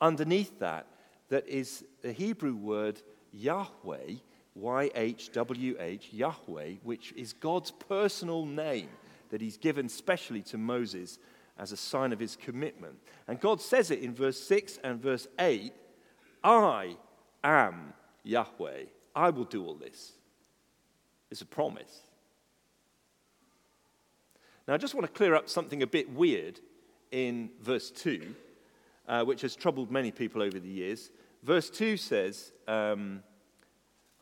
underneath 0.00 0.58
that 0.60 0.86
that 1.28 1.46
is 1.46 1.84
the 2.02 2.12
Hebrew 2.12 2.54
word 2.54 3.02
Yahweh, 3.32 4.14
Y 4.60 4.90
H 4.94 5.32
W 5.32 5.76
H, 5.78 6.08
Yahweh, 6.12 6.74
which 6.82 7.12
is 7.12 7.32
God's 7.32 7.70
personal 7.70 8.44
name 8.44 8.88
that 9.30 9.40
he's 9.40 9.56
given 9.56 9.88
specially 9.88 10.42
to 10.42 10.58
Moses 10.58 11.18
as 11.58 11.72
a 11.72 11.76
sign 11.76 12.12
of 12.12 12.18
his 12.18 12.36
commitment. 12.36 12.94
And 13.26 13.40
God 13.40 13.60
says 13.60 13.90
it 13.90 14.00
in 14.00 14.14
verse 14.14 14.40
6 14.40 14.78
and 14.84 15.00
verse 15.00 15.26
8 15.38 15.72
I 16.44 16.96
am 17.42 17.92
Yahweh. 18.22 18.84
I 19.14 19.30
will 19.30 19.44
do 19.44 19.64
all 19.64 19.74
this. 19.74 20.12
It's 21.30 21.42
a 21.42 21.46
promise. 21.46 22.02
Now, 24.66 24.74
I 24.74 24.76
just 24.76 24.94
want 24.94 25.06
to 25.06 25.12
clear 25.12 25.34
up 25.34 25.48
something 25.48 25.82
a 25.82 25.86
bit 25.86 26.10
weird 26.12 26.60
in 27.10 27.50
verse 27.60 27.90
2, 27.90 28.34
uh, 29.08 29.24
which 29.24 29.40
has 29.40 29.56
troubled 29.56 29.90
many 29.90 30.10
people 30.10 30.42
over 30.42 30.58
the 30.58 30.68
years. 30.68 31.10
Verse 31.42 31.70
2 31.70 31.96
says, 31.96 32.52
um, 32.66 33.22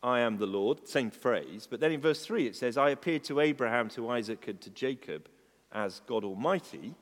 I 0.03 0.19
am 0.19 0.37
the 0.37 0.45
Lord, 0.45 0.87
same 0.87 1.09
phrase, 1.09 1.67
but 1.69 1.79
then 1.79 1.91
in 1.91 2.01
verse 2.01 2.25
3 2.25 2.47
it 2.47 2.55
says, 2.55 2.77
I 2.77 2.91
appeared 2.91 3.23
to 3.25 3.39
Abraham, 3.39 3.89
to 3.89 4.09
Isaac, 4.09 4.47
and 4.47 4.61
to 4.61 4.69
Jacob 4.69 5.27
as 5.71 6.01
God 6.07 6.23
Almighty, 6.23 6.93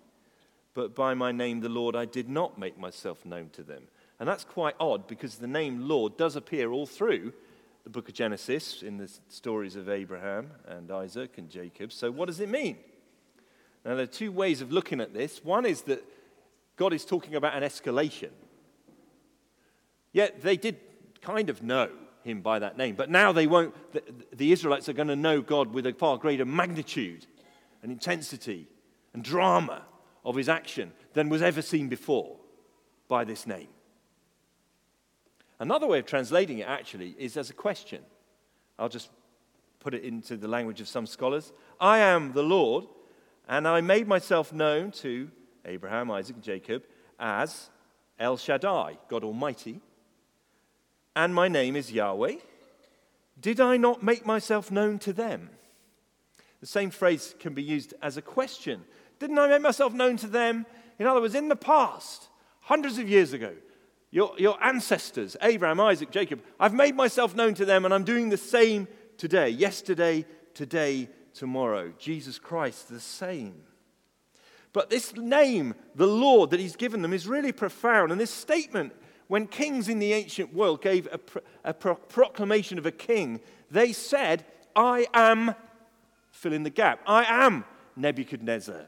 but 0.73 0.95
by 0.95 1.13
my 1.13 1.31
name, 1.31 1.62
the 1.62 1.69
Lord, 1.69 1.95
I 1.95 2.05
did 2.05 2.29
not 2.29 2.58
make 2.58 2.77
myself 2.77 3.25
known 3.25 3.49
to 3.51 3.63
them. 3.63 3.84
And 4.19 4.27
that's 4.27 4.43
quite 4.43 4.75
odd 4.79 5.08
because 5.08 5.36
the 5.36 5.47
name 5.47 5.88
Lord 5.88 6.17
does 6.17 6.36
appear 6.36 6.71
all 6.71 6.86
through 6.86 7.34
the 7.84 7.89
book 7.89 8.10
of 8.10 8.15
Genesis 8.15 8.81
in 8.81 8.97
the 8.97 9.10
stories 9.29 9.75
of 9.75 9.89
Abraham 9.89 10.51
and 10.67 10.91
Isaac 10.91 11.38
and 11.38 11.49
Jacob. 11.49 11.91
So, 11.91 12.12
what 12.12 12.27
does 12.27 12.39
it 12.39 12.49
mean? 12.49 12.77
Now, 13.86 13.95
there 13.95 14.03
are 14.03 14.08
two 14.08 14.31
ways 14.31 14.62
of 14.62 14.71
looking 14.71 14.99
at 14.99 15.13
this. 15.13 15.43
One 15.43 15.65
is 15.65 15.84
that 15.84 16.03
God 16.75 16.93
is 16.93 17.05
talking 17.05 17.36
about 17.36 17.55
an 17.55 17.63
escalation. 17.63 18.31
Yet 20.12 20.41
they 20.41 20.58
did 20.58 20.77
kind 21.21 21.49
of 21.49 21.62
know 21.62 21.89
him 22.25 22.41
by 22.41 22.59
that 22.59 22.77
name, 22.77 22.95
but 22.95 23.09
now 23.09 23.31
they 23.31 23.47
won't. 23.47 23.73
The, 23.93 24.03
the 24.33 24.51
Israelites 24.51 24.89
are 24.89 24.93
going 24.93 25.07
to 25.07 25.15
know 25.15 25.41
God 25.41 25.73
with 25.73 25.85
a 25.85 25.93
far 25.93 26.17
greater 26.17 26.45
magnitude 26.45 27.27
and 27.81 27.91
intensity 27.91 28.67
and 29.13 29.23
drama 29.23 29.83
of 30.25 30.35
his 30.35 30.49
action 30.49 30.91
than 31.13 31.29
was 31.29 31.41
ever 31.41 31.61
seen 31.61 31.88
before 31.88 32.35
by 33.07 33.23
this 33.23 33.45
name. 33.45 33.67
Another 35.59 35.88
way 35.88 35.99
of 35.99 36.05
translating 36.05 36.57
it 36.57 36.67
actually 36.67 37.15
is 37.17 37.38
as 37.38 37.49
a 37.49 37.53
question. 37.53 38.01
I'll 38.77 38.89
just 38.89 39.09
put 39.79 39.93
it 39.93 40.03
into 40.03 40.35
the 40.35 40.47
language 40.47 40.81
of 40.81 40.88
some 40.88 41.05
scholars. 41.05 41.53
I 41.79 41.99
am 41.99 42.33
the 42.33 42.43
Lord, 42.43 42.85
and 43.47 43.67
I 43.67 43.81
made 43.81 44.07
myself 44.07 44.51
known 44.51 44.91
to 44.91 45.29
Abraham, 45.63 46.09
Isaac, 46.09 46.35
and 46.35 46.43
Jacob 46.43 46.83
as 47.19 47.69
El 48.19 48.35
Shaddai, 48.35 48.97
God 49.09 49.23
Almighty, 49.23 49.79
and 51.15 51.34
my 51.34 51.47
name 51.47 51.75
is 51.75 51.91
Yahweh. 51.91 52.36
Did 53.39 53.60
I 53.60 53.78
not 53.78 54.04
make 54.04 54.25
myself 54.25 54.71
known 54.71 54.99
to 54.99 55.13
them? 55.13 55.49
The 56.62 56.67
same 56.67 56.89
phrase 56.89 57.36
can 57.39 57.54
be 57.54 57.63
used 57.63 57.93
as 58.01 58.17
a 58.17 58.21
question. 58.21 58.84
Didn't 59.19 59.39
I 59.39 59.47
make 59.47 59.62
myself 59.62 59.93
known 59.93 60.17
to 60.17 60.28
them? 60.28 60.65
In 60.99 61.06
other 61.06 61.21
words, 61.21 61.36
in 61.36 61.49
the 61.49 61.56
past, 61.56 62.28
hundreds 62.62 62.97
of 62.97 63.10
years 63.10 63.34
ago, 63.34 63.54
your, 64.12 64.34
your 64.38 64.62
ancestors, 64.63 65.36
Abraham, 65.41 65.80
Isaac, 65.80 66.10
Jacob, 66.12 66.41
I've 66.60 66.73
made 66.73 66.95
myself 66.95 67.36
known 67.36 67.54
to 67.56 67.65
them, 67.65 67.86
and 67.86 67.93
I'm 67.93 68.06
doing 68.06 68.30
the 68.30 68.38
same 68.38 68.88
today. 69.17 69.49
Yesterday, 69.49 70.25
today, 70.54 71.10
tomorrow. 71.34 71.91
Jesus 71.99 72.39
Christ, 72.39 72.89
the 72.89 72.99
same. 72.99 73.56
But 74.71 74.89
this 74.89 75.15
name, 75.15 75.75
the 75.95 76.08
Lord, 76.08 76.49
that 76.49 76.60
he's 76.60 76.75
given 76.75 77.01
them 77.01 77.13
is 77.13 77.28
really 77.28 77.51
profound. 77.51 78.12
And 78.12 78.19
this 78.19 78.32
statement, 78.32 78.93
when 79.27 79.47
kings 79.47 79.89
in 79.89 79.99
the 79.99 80.13
ancient 80.13 80.53
world 80.53 80.81
gave 80.81 81.07
a, 81.11 81.17
pro- 81.17 81.41
a 81.63 81.73
pro- 81.73 81.95
proclamation 81.95 82.77
of 82.77 82.85
a 82.85 82.91
king, 82.91 83.39
they 83.71 83.91
said, 83.93 84.45
I 84.75 85.07
am, 85.13 85.55
fill 86.31 86.53
in 86.53 86.63
the 86.63 86.69
gap, 86.69 87.01
I 87.07 87.25
am 87.25 87.65
Nebuchadnezzar. 87.95 88.85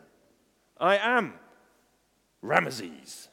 I 0.79 0.97
am 0.97 1.33
Ramesses. 2.43 3.29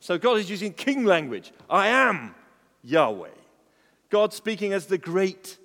So 0.00 0.18
God 0.18 0.38
is 0.38 0.50
using 0.50 0.72
king 0.72 1.04
language. 1.04 1.52
I 1.68 1.88
am 1.88 2.34
Yahweh. 2.82 3.28
God 4.10 4.32
speaking 4.32 4.72
as 4.72 4.86
the 4.86 4.98
great 4.98 5.58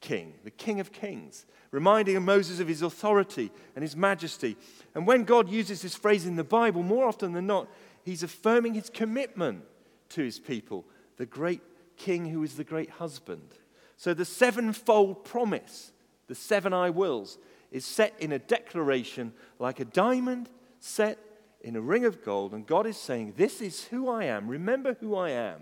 king, 0.00 0.34
the 0.44 0.50
king 0.50 0.80
of 0.80 0.92
kings, 0.92 1.46
reminding 1.70 2.20
Moses 2.24 2.58
of 2.58 2.68
his 2.68 2.82
authority 2.82 3.50
and 3.76 3.82
his 3.82 3.94
majesty. 3.94 4.56
And 4.94 5.06
when 5.06 5.24
God 5.24 5.48
uses 5.48 5.82
this 5.82 5.94
phrase 5.94 6.26
in 6.26 6.36
the 6.36 6.44
Bible, 6.44 6.82
more 6.82 7.06
often 7.06 7.32
than 7.32 7.46
not, 7.46 7.68
he's 8.04 8.22
affirming 8.22 8.74
his 8.74 8.90
commitment 8.90 9.64
to 10.10 10.22
his 10.22 10.38
people, 10.38 10.84
the 11.16 11.26
great 11.26 11.62
king 11.96 12.26
who 12.26 12.42
is 12.42 12.56
the 12.56 12.64
great 12.64 12.90
husband. 12.90 13.54
So 13.96 14.14
the 14.14 14.24
sevenfold 14.24 15.24
promise, 15.24 15.92
the 16.26 16.34
seven 16.34 16.72
I 16.72 16.90
wills, 16.90 17.38
is 17.70 17.84
set 17.84 18.14
in 18.18 18.32
a 18.32 18.38
declaration 18.38 19.32
like 19.58 19.80
a 19.80 19.84
diamond 19.84 20.48
set 20.80 21.18
in 21.60 21.76
a 21.76 21.80
ring 21.80 22.04
of 22.04 22.24
gold, 22.24 22.54
and 22.54 22.66
God 22.66 22.86
is 22.86 22.96
saying, 22.96 23.34
This 23.36 23.60
is 23.60 23.84
who 23.84 24.08
I 24.08 24.24
am. 24.24 24.48
Remember 24.48 24.96
who 25.00 25.14
I 25.14 25.30
am. 25.30 25.60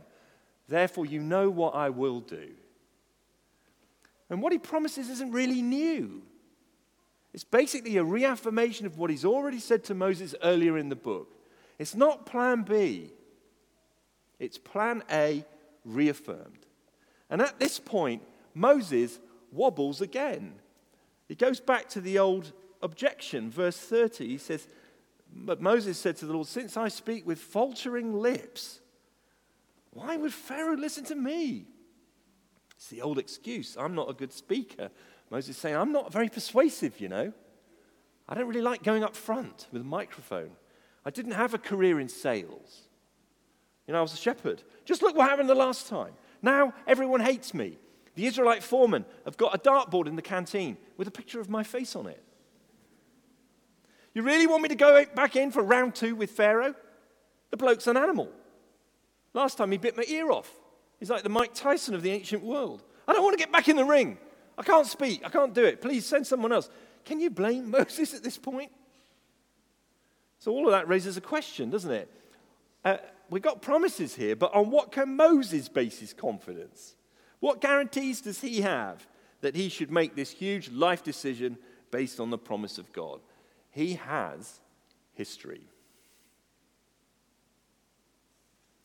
Therefore, 0.69 1.07
you 1.07 1.21
know 1.21 1.51
what 1.51 1.75
I 1.75 1.91
will 1.91 2.21
do. 2.21 2.51
And 4.31 4.43
what 4.43 4.53
he 4.53 4.59
promises 4.59 5.09
isn't 5.09 5.33
really 5.33 5.63
new. 5.63 6.23
It's 7.33 7.45
basically 7.45 7.97
a 7.97 8.05
reaffirmation 8.05 8.87
of 8.87 8.99
what 8.99 9.11
he's 9.11 9.25
already 9.25 9.59
said 9.59 9.85
to 9.85 9.95
Moses 9.95 10.35
earlier 10.43 10.79
in 10.79 10.89
the 10.89 10.97
book. 10.97 11.29
It's 11.79 11.95
not 11.95 12.27
plan 12.27 12.63
B, 12.63 13.11
it's 14.39 14.59
plan 14.59 15.03
A 15.11 15.45
reaffirmed. 15.85 16.67
And 17.31 17.43
at 17.43 17.59
this 17.59 17.79
point, 17.79 18.23
Moses 18.55 19.19
wobbles 19.53 20.01
again. 20.01 20.55
He 21.29 21.35
goes 21.35 21.61
back 21.61 21.89
to 21.91 22.01
the 22.01 22.19
old 22.19 22.53
objection, 22.83 23.51
verse 23.51 23.77
30. 23.77 24.27
He 24.27 24.39
says, 24.39 24.67
but 25.31 25.61
Moses 25.61 25.99
said 25.99 26.17
to 26.17 26.27
the 26.27 26.33
Lord, 26.33 26.47
Since 26.47 26.77
I 26.77 26.89
speak 26.89 27.27
with 27.27 27.39
faltering 27.39 28.15
lips, 28.15 28.81
why 29.93 30.17
would 30.17 30.33
Pharaoh 30.33 30.77
listen 30.77 31.05
to 31.05 31.15
me? 31.15 31.67
It's 32.77 32.89
the 32.89 33.03
old 33.03 33.19
excuse 33.19 33.77
I'm 33.79 33.95
not 33.95 34.09
a 34.09 34.15
good 34.15 34.33
speaker. 34.33 34.91
Moses 35.31 35.51
is 35.51 35.57
saying, 35.59 35.77
I'm 35.77 35.93
not 35.93 36.13
very 36.13 36.29
persuasive, 36.29 37.01
you 37.01 37.09
know. 37.09 37.33
I 38.29 38.35
don't 38.35 38.47
really 38.47 38.63
like 38.63 38.83
going 38.83 39.05
up 39.05 39.15
front 39.15 39.67
with 39.73 39.83
a 39.83 39.85
microphone. 39.85 40.51
I 41.09 41.11
didn't 41.11 41.33
have 41.33 41.55
a 41.55 41.59
career 41.59 41.99
in 41.99 42.11
sales. 42.11 42.83
You 43.87 43.95
know, 43.95 44.01
I 44.01 44.03
was 44.03 44.13
a 44.13 44.19
shepherd. 44.19 44.63
Just 44.85 45.01
look 45.01 45.17
what 45.17 45.31
happened 45.31 45.49
the 45.49 45.55
last 45.55 45.89
time. 45.89 46.13
Now 46.43 46.75
everyone 46.87 47.21
hates 47.21 47.55
me. 47.55 47.79
The 48.15 48.27
Israelite 48.27 48.63
foremen 48.63 49.07
have 49.25 49.39
got 49.39 49.55
a 49.55 49.59
dartboard 49.59 50.07
in 50.07 50.17
the 50.17 50.23
canteen 50.23 50.77
with 50.99 51.09
a 51.09 51.11
picture 51.11 51.41
of 51.41 51.49
my 51.49 51.63
face 51.63 51.97
on 51.97 52.09
it. 52.09 52.23
You 54.13 54.21
really 54.21 54.47
want 54.47 54.63
me 54.63 54.69
to 54.69 54.75
go 54.75 55.03
back 55.15 55.35
in 55.35 55.51
for 55.51 55.63
round 55.63 55.95
two 55.95 56.15
with 56.15 56.31
Pharaoh? 56.33 56.75
The 57.53 57.57
bloke's 57.57 57.87
an 57.87 57.97
animal. 57.97 58.29
Last 59.33 59.57
time 59.57 59.73
he 59.73 59.79
bit 59.79 59.97
my 59.97 60.05
ear 60.09 60.31
off. 60.31 60.53
He's 60.99 61.09
like 61.09 61.23
the 61.23 61.31
Mike 61.31 61.55
Tyson 61.55 61.95
of 61.95 62.03
the 62.03 62.11
ancient 62.11 62.43
world. 62.43 62.83
I 63.07 63.15
don't 63.15 63.25
want 63.25 63.33
to 63.33 63.43
get 63.43 63.51
back 63.51 63.71
in 63.71 63.77
the 63.77 63.85
ring. 63.87 64.19
I 64.59 64.63
can't 64.63 64.87
speak. 64.87 65.23
I 65.25 65.31
can't 65.31 65.55
do 65.55 65.65
it. 65.65 65.81
Please 65.81 66.05
send 66.05 66.27
someone 66.27 66.53
else. 66.53 66.69
Can 67.07 67.19
you 67.19 67.31
blame 67.31 67.71
Moses 67.79 68.13
at 68.13 68.23
this 68.23 68.37
point? 68.37 68.73
So, 70.39 70.53
all 70.53 70.67
of 70.67 70.73
that 70.73 70.89
raises 70.89 71.17
a 71.17 71.21
question, 71.21 71.71
doesn't 71.71 71.91
it? 71.91 72.11
Uh, 72.85 72.99
we've 73.29 73.43
got 73.43 73.61
promises 73.61 74.15
here, 74.15 74.37
but 74.37 74.55
on 74.55 74.71
what 74.71 74.93
can 74.93 75.17
Moses 75.17 75.69
base 75.69 75.99
his 75.99 76.13
confidence? 76.13 76.95
What 77.41 77.61
guarantees 77.61 78.21
does 78.21 78.41
he 78.41 78.61
have 78.61 79.07
that 79.41 79.55
he 79.55 79.69
should 79.69 79.91
make 79.91 80.15
this 80.15 80.31
huge 80.31 80.71
life 80.71 81.03
decision 81.03 81.59
based 81.91 82.21
on 82.21 82.31
the 82.31 82.39
promise 82.39 82.79
of 82.79 82.93
God? 82.93 83.21
He 83.71 83.95
has 83.95 84.61
history. 85.15 85.63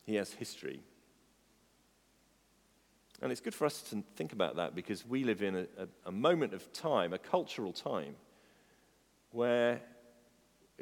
He 0.06 0.16
has 0.16 0.34
history. 0.34 0.82
And 3.22 3.32
it's 3.32 3.42
good 3.42 3.56
for 3.56 3.66
us 3.66 3.82
to 3.84 4.04
think 4.16 4.34
about 4.34 4.58
that 4.58 4.76
because 4.76 5.06
we 5.06 5.24
live 5.24 5.42
in 5.42 5.56
a, 5.56 5.62
a, 5.78 5.88
a, 6.08 6.12
moment 6.12 6.54
of 6.54 6.74
time, 6.74 7.14
a 7.14 7.18
cultural 7.18 7.72
time, 7.72 8.16
where 9.32 9.82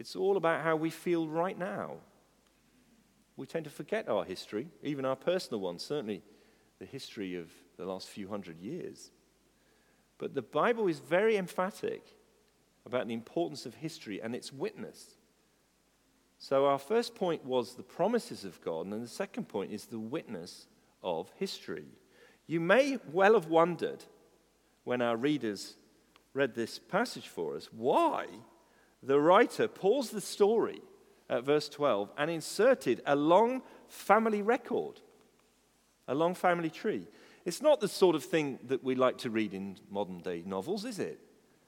it's 0.01 0.15
all 0.15 0.35
about 0.35 0.63
how 0.63 0.75
we 0.75 0.89
feel 0.89 1.27
right 1.27 1.57
now. 1.57 1.91
We 3.37 3.45
tend 3.45 3.65
to 3.65 3.71
forget 3.71 4.09
our 4.09 4.23
history, 4.23 4.67
even 4.81 5.05
our 5.05 5.15
personal 5.15 5.61
one, 5.61 5.77
certainly 5.77 6.23
the 6.79 6.87
history 6.87 7.35
of 7.35 7.51
the 7.77 7.85
last 7.85 8.09
few 8.09 8.27
hundred 8.27 8.59
years. 8.59 9.11
But 10.17 10.33
the 10.33 10.41
Bible 10.41 10.87
is 10.87 10.97
very 10.97 11.37
emphatic 11.37 12.03
about 12.83 13.07
the 13.07 13.13
importance 13.13 13.67
of 13.67 13.75
history 13.75 14.19
and 14.19 14.33
its 14.33 14.51
witness. 14.51 15.17
So, 16.39 16.65
our 16.65 16.79
first 16.79 17.13
point 17.13 17.45
was 17.45 17.75
the 17.75 17.83
promises 17.83 18.43
of 18.43 18.59
God, 18.61 18.85
and 18.85 18.93
then 18.93 19.01
the 19.01 19.07
second 19.07 19.49
point 19.49 19.71
is 19.71 19.85
the 19.85 19.99
witness 19.99 20.65
of 21.03 21.31
history. 21.37 21.85
You 22.47 22.59
may 22.59 22.97
well 23.13 23.35
have 23.35 23.49
wondered 23.49 24.03
when 24.83 24.99
our 25.03 25.15
readers 25.15 25.75
read 26.33 26.55
this 26.55 26.79
passage 26.79 27.27
for 27.27 27.55
us 27.55 27.69
why 27.71 28.25
the 29.03 29.19
writer 29.19 29.67
paused 29.67 30.13
the 30.13 30.21
story 30.21 30.81
at 31.29 31.43
verse 31.43 31.69
12 31.69 32.11
and 32.17 32.29
inserted 32.29 33.01
a 33.05 33.15
long 33.15 33.61
family 33.87 34.41
record, 34.41 35.01
a 36.07 36.13
long 36.13 36.35
family 36.35 36.69
tree. 36.69 37.07
It's 37.45 37.61
not 37.61 37.79
the 37.79 37.87
sort 37.87 38.15
of 38.15 38.23
thing 38.23 38.59
that 38.65 38.83
we 38.83 38.95
like 38.95 39.17
to 39.19 39.29
read 39.29 39.53
in 39.53 39.77
modern 39.89 40.19
day 40.19 40.43
novels, 40.45 40.85
is 40.85 40.99
it? 40.99 41.19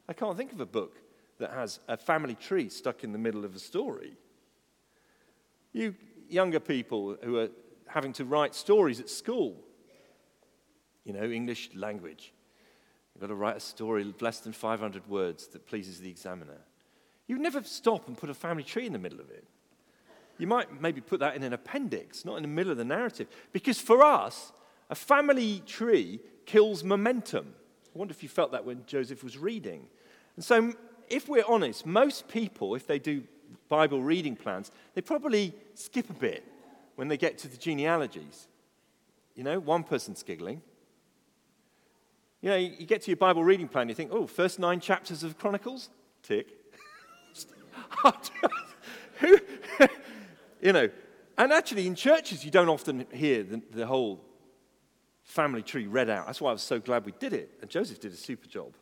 I 0.08 0.14
can't 0.14 0.38
think 0.38 0.52
of 0.52 0.60
a 0.60 0.66
book 0.66 0.98
that 1.40 1.52
has 1.52 1.80
a 1.88 1.98
family 1.98 2.36
tree 2.36 2.70
stuck 2.70 3.04
in 3.04 3.12
the 3.12 3.18
middle 3.18 3.46
of 3.46 3.56
a 3.56 3.60
story. 3.60 4.14
You 5.72 5.96
younger 6.30 6.60
people 6.60 7.18
who 7.24 7.38
are 7.38 7.50
having 7.88 8.14
to 8.14 8.26
write 8.26 8.56
stories 8.56 9.00
at 9.00 9.10
school, 9.10 9.56
you 11.04 11.14
know, 11.14 11.24
English 11.24 11.72
language, 11.76 12.34
you've 13.14 13.22
got 13.22 13.28
to 13.28 13.36
write 13.36 13.58
a 13.58 13.62
story 13.62 14.04
of 14.04 14.22
less 14.22 14.40
than 14.40 14.54
500 14.54 15.08
words 15.08 15.48
that 15.48 15.66
pleases 15.66 16.00
the 16.00 16.10
examiner. 16.10 16.62
You 17.28 17.38
never 17.38 17.64
stop 17.64 18.08
and 18.08 18.18
put 18.18 18.30
a 18.30 18.34
family 18.34 18.64
tree 18.64 18.86
in 18.86 18.94
the 18.94 19.00
middle 19.00 19.20
of 19.20 19.30
it. 19.30 19.46
You 20.38 20.48
might 20.48 20.82
maybe 20.82 21.00
put 21.00 21.20
that 21.20 21.36
in 21.36 21.44
an 21.44 21.54
appendix, 21.54 22.26
not 22.26 22.38
in 22.38 22.42
the 22.42 22.50
middle 22.50 22.72
of 22.72 22.78
the 22.78 22.86
narrative. 22.86 23.28
Because 23.52 23.80
for 23.80 24.04
us, 24.04 24.52
a 24.90 24.96
family 24.96 25.62
tree 25.66 26.20
kills 26.46 26.84
momentum. 26.84 27.54
I 27.96 27.98
wonder 27.98 28.12
if 28.12 28.24
you 28.24 28.30
felt 28.30 28.52
that 28.52 28.66
when 28.66 28.84
Joseph 28.88 29.24
was 29.24 29.38
reading. 29.38 29.88
And 30.36 30.44
so 30.44 30.74
if 31.10 31.30
we're 31.30 31.46
honest, 31.48 31.86
most 31.86 32.28
people, 32.28 32.76
if 32.76 32.88
they 32.88 33.00
do 33.00 33.24
Bible 33.70 34.02
reading 34.02 34.36
plans, 34.36 34.72
they 34.96 35.02
probably 35.02 35.54
skip 35.76 36.10
a 36.10 36.14
bit 36.14 36.44
when 36.96 37.08
they 37.08 37.18
get 37.18 37.38
to 37.40 37.48
the 37.48 37.58
genealogies. 37.58 38.48
You 39.36 39.44
know, 39.44 39.60
one 39.60 39.84
person's 39.84 40.24
giggling. 40.24 40.62
You 42.42 42.50
know, 42.50 42.56
you 42.58 42.86
get 42.86 43.02
to 43.04 43.12
your 43.12 43.18
Bible 43.18 43.44
reading 43.44 43.68
plan, 43.68 43.88
you 43.88 43.96
think, 43.96 44.12
oh, 44.12 44.28
first 44.28 44.60
nine 44.60 44.80
chapters 44.80 45.24
of 45.24 45.38
Chronicles? 45.38 45.90
Tick. 46.24 46.48
Who, 49.20 49.38
you 50.62 50.74
know, 50.74 50.90
and 51.38 51.52
actually 51.52 51.88
in 51.88 51.96
churches 51.96 52.44
you 52.44 52.52
don't 52.52 52.70
often 52.70 53.06
hear 53.12 53.44
the, 53.44 53.62
the 53.72 53.88
whole 53.88 54.24
family 55.24 55.62
tree 55.62 55.88
read 55.88 56.10
out. 56.10 56.26
That's 56.26 56.42
why 56.42 56.50
I 56.50 56.54
was 56.54 56.62
so 56.62 56.80
glad 56.80 57.06
we 57.06 57.14
did 57.14 57.34
it. 57.34 57.58
And 57.62 57.70
Joseph 57.70 58.00
did 58.00 58.12
a 58.12 58.18
super 58.18 58.48
job. 58.48 58.74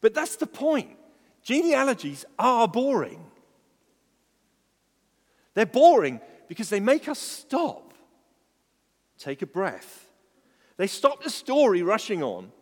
But 0.00 0.14
that's 0.14 0.36
the 0.36 0.46
point. 0.46 0.96
Genealogies 1.42 2.24
are 2.38 2.66
boring. 2.66 3.24
They're 5.54 5.66
boring 5.66 6.20
because 6.48 6.70
they 6.70 6.80
make 6.80 7.08
us 7.08 7.18
stop, 7.18 7.94
take 9.18 9.42
a 9.42 9.46
breath. 9.46 10.08
They 10.76 10.86
stop 10.86 11.22
the 11.22 11.30
story 11.30 11.82
rushing 11.82 12.22
on, 12.22 12.52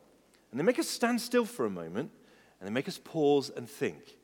and 0.50 0.58
they 0.58 0.64
make 0.64 0.78
us 0.78 0.88
stand 0.88 1.20
still 1.20 1.44
for 1.44 1.66
a 1.66 1.70
moment, 1.70 2.10
and 2.58 2.66
they 2.66 2.72
make 2.72 2.88
us 2.88 2.98
pause 3.02 3.50
and 3.54 3.68
think. 3.68 4.15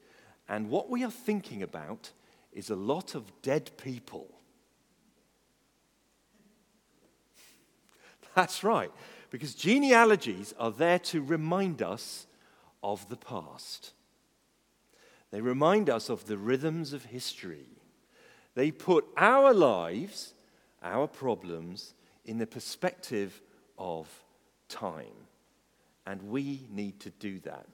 And 0.53 0.69
what 0.69 0.91
we 0.91 1.03
are 1.03 1.11
thinking 1.11 1.62
about 1.62 2.11
is 2.53 2.69
a 2.69 2.77
lot 2.77 3.15
of 3.15 3.33
dead 3.41 3.71
people. 3.79 4.29
That's 8.35 8.62
right, 8.62 8.91
because 9.31 9.55
genealogies 9.55 10.53
are 10.59 10.71
there 10.71 10.99
to 10.99 11.23
remind 11.23 11.81
us 11.81 12.27
of 12.83 13.09
the 13.09 13.17
past. 13.17 13.95
They 15.31 15.41
remind 15.41 15.88
us 15.88 16.11
of 16.11 16.27
the 16.27 16.37
rhythms 16.37 16.93
of 16.93 17.07
history. 17.07 17.65
They 18.55 18.71
put 18.71 19.07
our 19.17 19.55
lives 19.55 20.35
our 20.83 21.09
problems 21.09 21.95
in 22.27 22.37
the 22.37 22.47
perspective 22.47 23.41
of 23.79 24.07
time. 24.69 25.17
And 26.07 26.25
we 26.25 26.67
need 26.71 27.01
to 27.01 27.11
do 27.11 27.41
that. 27.41 27.67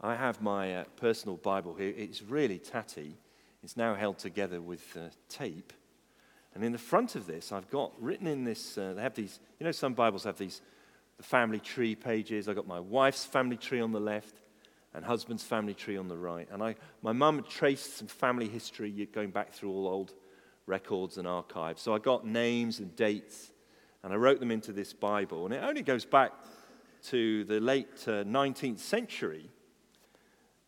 I 0.00 0.14
have 0.14 0.42
my 0.42 0.76
uh, 0.76 0.84
personal 0.96 1.36
Bible 1.36 1.74
here. 1.74 1.92
It's 1.96 2.22
really 2.22 2.58
tatty. 2.58 3.16
It's 3.62 3.76
now 3.76 3.94
held 3.94 4.18
together 4.18 4.60
with 4.60 4.96
uh, 4.96 5.08
tape. 5.28 5.72
And 6.54 6.64
in 6.64 6.72
the 6.72 6.78
front 6.78 7.16
of 7.16 7.26
this, 7.26 7.52
I've 7.52 7.70
got 7.70 7.92
written 8.00 8.26
in 8.26 8.44
this, 8.44 8.78
uh, 8.78 8.94
they 8.94 9.02
have 9.02 9.14
these, 9.14 9.40
you 9.58 9.64
know, 9.64 9.72
some 9.72 9.94
Bibles 9.94 10.24
have 10.24 10.38
these 10.38 10.60
the 11.16 11.22
family 11.22 11.60
tree 11.60 11.94
pages. 11.94 12.48
I've 12.48 12.56
got 12.56 12.66
my 12.66 12.80
wife's 12.80 13.24
family 13.24 13.56
tree 13.56 13.80
on 13.80 13.92
the 13.92 14.00
left 14.00 14.40
and 14.94 15.04
husband's 15.04 15.42
family 15.42 15.74
tree 15.74 15.96
on 15.96 16.08
the 16.08 16.16
right. 16.16 16.48
And 16.50 16.62
I, 16.62 16.76
my 17.02 17.12
mum 17.12 17.36
had 17.36 17.48
traced 17.48 17.98
some 17.98 18.06
family 18.06 18.48
history 18.48 19.08
going 19.12 19.30
back 19.30 19.52
through 19.52 19.70
all 19.70 19.86
old 19.86 20.14
records 20.66 21.18
and 21.18 21.26
archives. 21.26 21.82
So 21.82 21.94
I 21.94 21.98
got 21.98 22.26
names 22.26 22.80
and 22.80 22.94
dates 22.96 23.52
and 24.02 24.12
I 24.12 24.16
wrote 24.16 24.40
them 24.40 24.50
into 24.50 24.72
this 24.72 24.92
Bible. 24.92 25.44
And 25.46 25.54
it 25.54 25.62
only 25.62 25.82
goes 25.82 26.04
back 26.04 26.32
to 27.04 27.44
the 27.44 27.60
late 27.60 28.04
uh, 28.06 28.24
19th 28.24 28.78
century. 28.78 29.50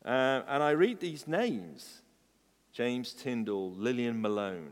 Uh, 0.04 0.42
and 0.48 0.62
I 0.62 0.70
read 0.70 1.00
these 1.00 1.26
names 1.26 2.02
James 2.72 3.12
Tyndall, 3.12 3.72
Lillian 3.72 4.20
Malone, 4.20 4.70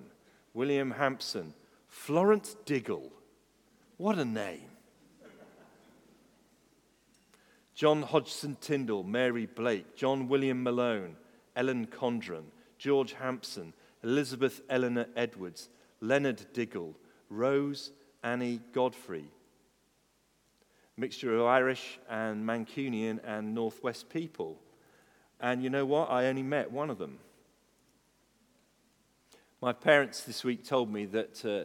William 0.55 0.93
Hampson, 0.93 1.55
Florence 1.89 2.57
Diggle. 2.65 3.11
What 3.97 4.19
a 4.19 4.25
name. 4.25 4.71
John 7.75 8.03
Hodgson 8.03 8.57
Tyndall, 8.61 9.03
Mary 9.03 9.47
Blake, 9.47 9.97
John 9.97 10.29
William 10.29 10.63
Malone, 10.63 11.17
Ellen 11.57 11.87
Condren, 11.87 12.45
George 12.79 13.13
Hampson, 13.13 13.75
Elizabeth 14.03 14.63
Eleanor 14.71 15.07
Edwards, 15.15 15.69
Leonard 16.01 16.47
Diggle, 16.53 16.95
Rose 17.29 17.93
Annie 18.23 18.61
Godfrey. 18.73 19.27
Mixture 20.97 21.37
of 21.37 21.47
Irish 21.47 21.99
and 22.09 22.47
Mancunian 22.47 23.21
and 23.25 23.55
Northwest 23.55 24.09
people. 24.09 24.59
And 25.41 25.63
you 25.63 25.71
know 25.71 25.85
what? 25.85 26.11
I 26.11 26.27
only 26.27 26.43
met 26.43 26.71
one 26.71 26.91
of 26.91 26.99
them. 26.99 27.19
My 29.61 29.73
parents 29.73 30.23
this 30.23 30.45
week 30.45 30.65
told 30.65 30.93
me 30.93 31.07
that 31.07 31.45
uh, 31.45 31.65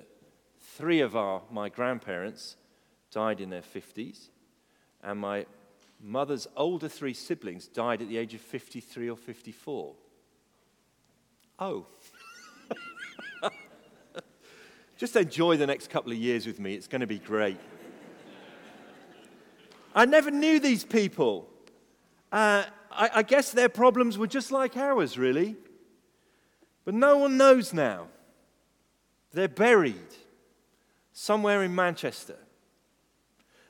three 0.60 1.02
of 1.02 1.16
our, 1.16 1.42
my 1.52 1.70
grandparents 1.70 2.56
died 3.12 3.42
in 3.42 3.50
their 3.50 3.62
50s, 3.62 4.30
and 5.04 5.20
my 5.20 5.46
mother's 6.02 6.48
older 6.56 6.90
three 6.90 7.14
siblings 7.14 7.68
died 7.68 8.02
at 8.02 8.08
the 8.08 8.18
age 8.18 8.34
of 8.34 8.42
53 8.42 9.10
or 9.10 9.18
54. 9.18 9.94
Oh. 11.60 11.86
Just 14.98 15.16
enjoy 15.16 15.58
the 15.58 15.68
next 15.68 15.90
couple 15.90 16.12
of 16.12 16.18
years 16.18 16.48
with 16.48 16.60
me, 16.60 16.74
it's 16.74 16.88
going 16.88 17.02
to 17.02 17.08
be 17.08 17.20
great. 17.20 17.60
I 19.94 20.06
never 20.06 20.32
knew 20.32 20.60
these 20.60 20.86
people. 20.86 21.51
Uh, 22.32 22.64
I, 22.92 23.10
I 23.16 23.24
guess 23.24 23.52
their 23.52 23.70
problems 23.70 24.18
were 24.18 24.28
just 24.28 24.52
like 24.52 24.78
ours, 24.78 25.18
really. 25.18 25.56
But 26.86 26.94
no 26.94 27.18
one 27.18 27.38
knows 27.38 27.74
now. 27.74 28.08
They're 29.34 29.48
buried 29.48 30.16
somewhere 31.14 31.64
in 31.64 31.74
Manchester. 31.76 32.38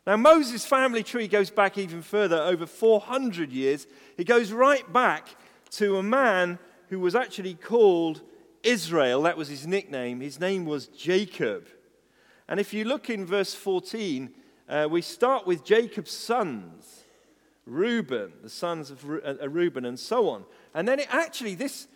Now, 0.07 0.17
Moses' 0.17 0.65
family 0.65 1.03
tree 1.03 1.27
goes 1.27 1.51
back 1.51 1.77
even 1.77 2.01
further, 2.01 2.37
over 2.37 2.65
400 2.65 3.51
years. 3.51 3.85
It 4.17 4.23
goes 4.23 4.51
right 4.51 4.91
back 4.91 5.27
to 5.71 5.97
a 5.97 6.03
man 6.03 6.57
who 6.89 6.99
was 6.99 7.15
actually 7.15 7.53
called 7.53 8.21
Israel. 8.63 9.21
That 9.23 9.37
was 9.37 9.47
his 9.47 9.67
nickname. 9.67 10.19
His 10.19 10.39
name 10.39 10.65
was 10.65 10.87
Jacob. 10.87 11.67
And 12.47 12.59
if 12.59 12.73
you 12.73 12.83
look 12.83 13.09
in 13.09 13.25
verse 13.25 13.53
14, 13.53 14.31
uh, 14.67 14.87
we 14.89 15.01
start 15.01 15.45
with 15.45 15.63
Jacob's 15.63 16.11
sons 16.11 17.03
Reuben, 17.65 18.33
the 18.41 18.49
sons 18.49 18.91
of 18.91 19.05
uh, 19.05 19.49
Reuben, 19.49 19.85
and 19.85 19.99
so 19.99 20.29
on. 20.29 20.45
And 20.73 20.87
then 20.87 20.99
it 20.99 21.07
actually, 21.09 21.55
this, 21.55 21.87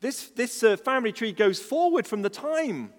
this, 0.00 0.28
this 0.28 0.62
uh, 0.62 0.76
family 0.76 1.12
tree 1.12 1.32
goes 1.32 1.60
forward 1.60 2.06
from 2.06 2.22
the 2.22 2.30
time 2.30 2.92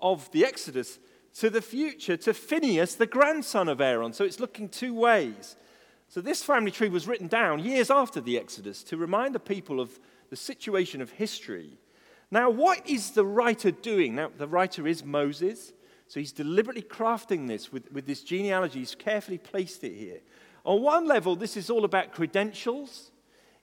of 0.00 0.30
the 0.32 0.44
Exodus 0.44 0.98
to 1.34 1.50
the 1.50 1.62
future 1.62 2.16
to 2.18 2.34
Phinehas, 2.34 2.96
the 2.96 3.06
grandson 3.06 3.68
of 3.68 3.80
Aaron. 3.80 4.12
So 4.12 4.24
it's 4.24 4.40
looking 4.40 4.68
two 4.68 4.94
ways. 4.94 5.56
So 6.08 6.20
this 6.20 6.42
family 6.42 6.72
tree 6.72 6.88
was 6.88 7.06
written 7.06 7.28
down 7.28 7.60
years 7.60 7.90
after 7.90 8.20
the 8.20 8.36
Exodus 8.36 8.82
to 8.84 8.96
remind 8.96 9.34
the 9.34 9.40
people 9.40 9.80
of 9.80 9.98
the 10.28 10.36
situation 10.36 11.00
of 11.00 11.10
history. 11.10 11.78
Now, 12.30 12.50
what 12.50 12.88
is 12.88 13.12
the 13.12 13.24
writer 13.24 13.70
doing? 13.70 14.16
Now, 14.16 14.30
the 14.36 14.48
writer 14.48 14.86
is 14.86 15.04
Moses. 15.04 15.72
So 16.08 16.18
he's 16.18 16.32
deliberately 16.32 16.82
crafting 16.82 17.46
this 17.46 17.72
with, 17.72 17.90
with 17.92 18.06
this 18.06 18.24
genealogy. 18.24 18.80
He's 18.80 18.96
carefully 18.96 19.38
placed 19.38 19.84
it 19.84 19.94
here. 19.94 20.20
On 20.64 20.82
one 20.82 21.06
level, 21.06 21.36
this 21.36 21.56
is 21.56 21.70
all 21.70 21.84
about 21.84 22.12
credentials. 22.12 23.10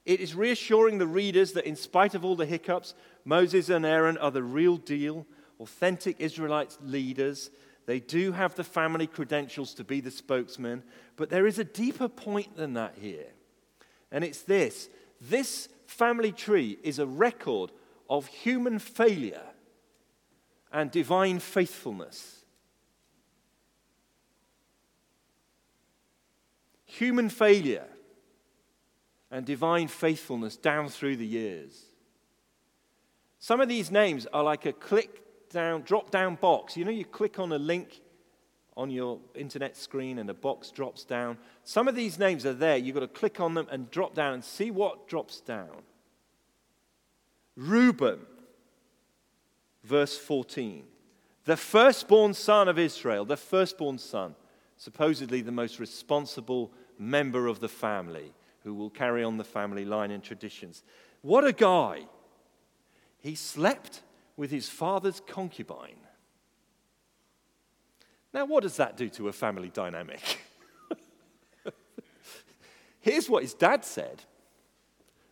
It 0.05 0.19
is 0.19 0.35
reassuring 0.35 0.97
the 0.97 1.07
readers 1.07 1.51
that, 1.53 1.67
in 1.67 1.75
spite 1.75 2.15
of 2.15 2.23
all 2.23 2.35
the 2.35 2.45
hiccups, 2.45 2.93
Moses 3.25 3.69
and 3.69 3.85
Aaron 3.85 4.17
are 4.17 4.31
the 4.31 4.43
real 4.43 4.77
deal, 4.77 5.25
authentic 5.59 6.15
Israelite 6.19 6.77
leaders. 6.81 7.51
They 7.85 7.99
do 7.99 8.31
have 8.31 8.55
the 8.55 8.63
family 8.63 9.07
credentials 9.07 9.73
to 9.75 9.83
be 9.83 10.01
the 10.01 10.11
spokesman, 10.11 10.83
but 11.15 11.29
there 11.29 11.47
is 11.47 11.59
a 11.59 11.63
deeper 11.63 12.07
point 12.07 12.55
than 12.55 12.73
that 12.73 12.95
here. 12.99 13.27
And 14.11 14.23
it's 14.23 14.41
this 14.41 14.89
this 15.19 15.69
family 15.87 16.31
tree 16.31 16.77
is 16.83 16.99
a 16.99 17.07
record 17.07 17.71
of 18.09 18.27
human 18.27 18.79
failure 18.79 19.41
and 20.71 20.91
divine 20.91 21.39
faithfulness. 21.39 22.36
Human 26.97 27.29
failure 27.29 27.87
and 29.29 29.45
divine 29.45 29.87
faithfulness 29.87 30.57
down 30.57 30.89
through 30.89 31.17
the 31.17 31.27
years. 31.27 31.85
Some 33.39 33.61
of 33.61 33.69
these 33.69 33.91
names 33.91 34.25
are 34.33 34.43
like 34.43 34.65
a 34.65 34.73
click 34.73 35.49
down, 35.49 35.83
drop 35.83 36.09
down 36.09 36.35
box. 36.35 36.75
You 36.75 36.85
know, 36.85 36.91
you 36.91 37.05
click 37.05 37.37
on 37.37 37.51
a 37.51 37.57
link 37.59 38.01
on 38.75 38.89
your 38.89 39.19
internet 39.35 39.77
screen 39.77 40.17
and 40.17 40.27
a 40.29 40.33
box 40.33 40.71
drops 40.71 41.03
down. 41.03 41.37
Some 41.63 41.87
of 41.87 41.95
these 41.95 42.17
names 42.17 42.47
are 42.47 42.53
there. 42.53 42.77
You've 42.77 42.95
got 42.95 43.01
to 43.01 43.07
click 43.07 43.39
on 43.39 43.53
them 43.53 43.67
and 43.69 43.91
drop 43.91 44.15
down 44.15 44.33
and 44.33 44.43
see 44.43 44.71
what 44.71 45.07
drops 45.07 45.39
down. 45.39 45.83
Reuben, 47.55 48.19
verse 49.83 50.17
14. 50.17 50.83
The 51.45 51.57
firstborn 51.57 52.33
son 52.33 52.67
of 52.67 52.79
Israel, 52.79 53.23
the 53.23 53.37
firstborn 53.37 53.99
son, 53.99 54.35
supposedly 54.77 55.41
the 55.41 55.51
most 55.51 55.79
responsible 55.79 56.71
member 56.99 57.47
of 57.47 57.59
the 57.59 57.69
family 57.69 58.33
who 58.63 58.73
will 58.73 58.89
carry 58.89 59.23
on 59.23 59.37
the 59.37 59.43
family 59.43 59.85
line 59.85 60.11
and 60.11 60.23
traditions. 60.23 60.83
What 61.21 61.45
a 61.45 61.53
guy! 61.53 62.05
He 63.19 63.35
slept 63.35 64.01
with 64.35 64.51
his 64.51 64.69
father's 64.69 65.21
concubine. 65.25 65.99
Now, 68.33 68.45
what 68.45 68.63
does 68.63 68.77
that 68.77 68.97
do 68.97 69.09
to 69.09 69.29
a 69.29 69.33
family 69.33 69.69
dynamic? 69.69 70.41
Here's 72.99 73.29
what 73.29 73.43
his 73.43 73.53
dad 73.53 73.83
said 73.83 74.23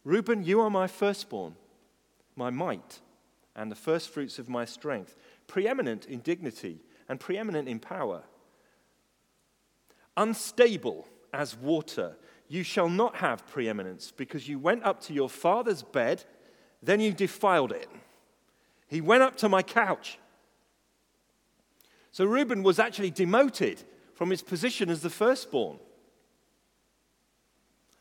Reuben, 0.04 0.44
you 0.44 0.62
are 0.62 0.70
my 0.70 0.88
firstborn, 0.88 1.56
my 2.36 2.50
might, 2.50 3.00
and 3.56 3.72
the 3.72 3.76
firstfruits 3.76 4.40
of 4.40 4.50
my 4.50 4.66
strength, 4.66 5.16
preeminent 5.48 6.06
in 6.06 6.20
dignity 6.20 6.80
and 7.10 7.20
preeminent 7.20 7.68
in 7.68 7.80
power, 7.80 8.24
unstable 10.18 11.08
as 11.36 11.56
water 11.56 12.16
you 12.48 12.64
shall 12.64 12.90
not 12.90 13.18
have 13.18 13.48
preeminence 13.48 14.12
because 14.16 14.48
you 14.48 14.60
went 14.60 14.84
up 14.84 15.02
to 15.02 15.14
your 15.14 15.30
father's 15.30 15.82
bed, 15.82 16.24
then 16.82 17.00
you 17.00 17.12
defiled 17.12 17.72
it. 17.72 17.90
He 18.88 19.02
went 19.02 19.24
up 19.24 19.36
to 19.38 19.50
my 19.50 19.64
couch. 19.64 20.20
So 22.12 22.26
Reuben 22.26 22.64
was 22.64 22.80
actually 22.80 23.12
demoted 23.12 23.84
from 24.14 24.30
his 24.30 24.42
position 24.42 24.90
as 24.90 25.02
the 25.02 25.10
firstborn. 25.10 25.80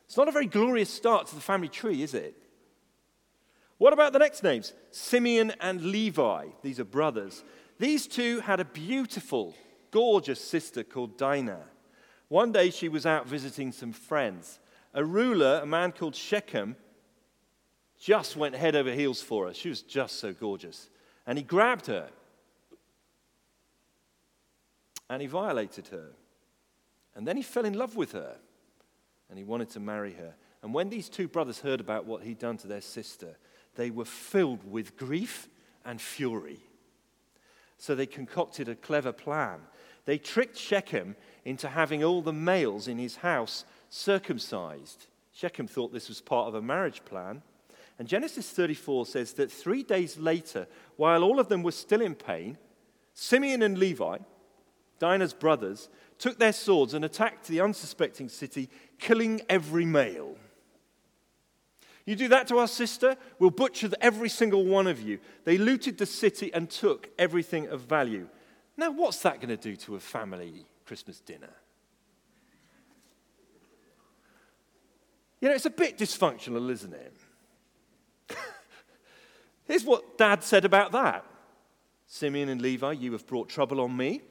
It's 0.04 0.16
not 0.16 0.28
a 0.28 0.32
very 0.32 0.46
glorious 0.46 0.90
start 0.90 1.26
to 1.28 1.34
the 1.34 1.40
family 1.40 1.68
tree, 1.68 2.02
is 2.02 2.14
it? 2.14 2.36
What 3.78 3.92
about 3.92 4.12
the 4.12 4.18
next 4.18 4.42
names? 4.42 4.72
Simeon 4.90 5.54
and 5.60 5.82
Levi. 5.82 6.46
These 6.62 6.78
are 6.78 6.84
brothers. 6.84 7.42
These 7.78 8.06
two 8.06 8.40
had 8.40 8.60
a 8.60 8.64
beautiful, 8.64 9.54
gorgeous 9.90 10.40
sister 10.40 10.84
called 10.84 11.18
Dinah. 11.18 11.64
One 12.28 12.52
day 12.52 12.70
she 12.70 12.88
was 12.88 13.06
out 13.06 13.26
visiting 13.26 13.72
some 13.72 13.92
friends. 13.92 14.58
A 14.92 15.04
ruler, 15.04 15.60
a 15.62 15.66
man 15.66 15.92
called 15.92 16.14
Shechem, 16.14 16.76
just 17.98 18.36
went 18.36 18.54
head 18.54 18.76
over 18.76 18.92
heels 18.92 19.22
for 19.22 19.46
her. 19.46 19.54
She 19.54 19.68
was 19.68 19.82
just 19.82 20.18
so 20.18 20.32
gorgeous. 20.32 20.90
And 21.26 21.38
he 21.38 21.44
grabbed 21.44 21.86
her 21.86 22.08
and 25.08 25.22
he 25.22 25.28
violated 25.28 25.88
her. 25.88 26.10
And 27.14 27.26
then 27.26 27.36
he 27.36 27.42
fell 27.42 27.64
in 27.64 27.74
love 27.74 27.96
with 27.96 28.12
her 28.12 28.36
and 29.28 29.38
he 29.38 29.44
wanted 29.44 29.70
to 29.70 29.80
marry 29.80 30.12
her. 30.14 30.34
And 30.62 30.72
when 30.72 30.88
these 30.88 31.08
two 31.08 31.28
brothers 31.28 31.60
heard 31.60 31.80
about 31.80 32.06
what 32.06 32.22
he'd 32.22 32.38
done 32.38 32.56
to 32.58 32.66
their 32.66 32.80
sister, 32.80 33.36
they 33.74 33.90
were 33.90 34.04
filled 34.04 34.70
with 34.70 34.96
grief 34.96 35.48
and 35.84 36.00
fury. 36.00 36.60
So 37.78 37.94
they 37.94 38.06
concocted 38.06 38.68
a 38.68 38.74
clever 38.74 39.12
plan. 39.12 39.60
They 40.04 40.18
tricked 40.18 40.56
Shechem 40.56 41.16
into 41.44 41.68
having 41.68 42.02
all 42.02 42.22
the 42.22 42.32
males 42.32 42.88
in 42.88 42.98
his 42.98 43.16
house 43.16 43.64
circumcised. 43.90 45.06
Shechem 45.32 45.66
thought 45.66 45.92
this 45.92 46.08
was 46.08 46.20
part 46.20 46.48
of 46.48 46.54
a 46.54 46.62
marriage 46.62 47.04
plan. 47.04 47.42
And 47.98 48.08
Genesis 48.08 48.50
34 48.50 49.06
says 49.06 49.32
that 49.34 49.52
three 49.52 49.82
days 49.82 50.18
later, 50.18 50.66
while 50.96 51.22
all 51.22 51.38
of 51.38 51.48
them 51.48 51.62
were 51.62 51.72
still 51.72 52.00
in 52.00 52.14
pain, 52.14 52.58
Simeon 53.14 53.62
and 53.62 53.78
Levi, 53.78 54.18
Dinah's 54.98 55.34
brothers, 55.34 55.88
took 56.18 56.38
their 56.38 56.52
swords 56.52 56.94
and 56.94 57.04
attacked 57.04 57.46
the 57.46 57.60
unsuspecting 57.60 58.28
city, 58.28 58.68
killing 58.98 59.42
every 59.48 59.84
male. 59.84 60.36
You 62.06 62.16
do 62.16 62.28
that 62.28 62.48
to 62.48 62.58
our 62.58 62.68
sister, 62.68 63.16
we'll 63.38 63.50
butcher 63.50 63.90
every 64.00 64.28
single 64.28 64.64
one 64.64 64.86
of 64.86 65.00
you. 65.00 65.18
They 65.44 65.56
looted 65.56 65.98
the 65.98 66.06
city 66.06 66.52
and 66.52 66.68
took 66.68 67.08
everything 67.18 67.68
of 67.68 67.82
value. 67.82 68.28
Now, 68.76 68.90
what's 68.90 69.20
that 69.20 69.36
going 69.36 69.48
to 69.48 69.56
do 69.56 69.76
to 69.76 69.96
a 69.96 70.00
family 70.00 70.66
Christmas 70.84 71.20
dinner? 71.20 71.54
You 75.40 75.48
know, 75.48 75.54
it's 75.54 75.66
a 75.66 75.70
bit 75.70 75.98
dysfunctional, 75.98 76.70
isn't 76.70 76.94
it? 76.94 77.16
Here's 79.66 79.84
what 79.84 80.16
Dad 80.16 80.42
said 80.42 80.64
about 80.64 80.92
that 80.92 81.24
Simeon 82.06 82.48
and 82.48 82.62
Levi, 82.62 82.92
you 82.92 83.12
have 83.12 83.26
brought 83.26 83.48
trouble 83.48 83.80
on 83.80 83.96
me 83.96 84.22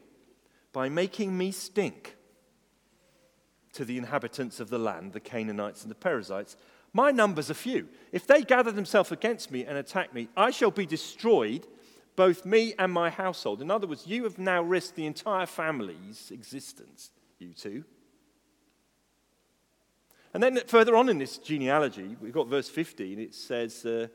by 0.72 0.90
making 0.90 1.38
me 1.38 1.52
stink 1.52 2.16
to 3.74 3.86
the 3.86 3.98
inhabitants 3.98 4.60
of 4.60 4.70
the 4.70 4.80
land, 4.80 5.14
the 5.14 5.20
Canaanites 5.20 5.84
and 5.84 5.92
the 5.92 5.96
Perizzites. 5.96 6.56
My 6.94 7.12
numbers 7.12 7.50
are 7.50 7.56
few. 7.56 7.90
If 8.12 8.28
they 8.28 8.44
gather 8.44 8.72
themselves 8.72 9.12
against 9.12 9.52
me 9.52 9.66
and 9.66 9.78
attack 9.78 10.14
me, 10.14 10.30
I 10.38 10.52
shall 10.52 10.72
be 10.72 10.86
destroyed, 10.86 11.68
both 12.16 12.46
me 12.46 12.74
and 12.78 12.92
my 12.92 13.10
household. 13.10 13.62
In 13.62 13.72
other 13.72 13.88
words, 13.88 14.06
you 14.08 14.24
have 14.24 14.38
now 14.38 14.62
risked 14.62 14.96
the 14.96 15.06
entire 15.06 15.46
family's 15.46 16.32
existence, 16.32 17.12
you 17.40 17.54
two. 17.54 17.84
And 20.34 20.42
then 20.42 20.60
further 20.68 20.96
on 20.96 21.10
in 21.10 21.20
this 21.20 21.38
genealogy, 21.38 22.16
we've 22.20 22.34
got 22.34 22.48
verse 22.48 22.70
15. 22.70 23.20
It 23.20 23.36
says, 23.36 23.86
uh, 23.86 24.08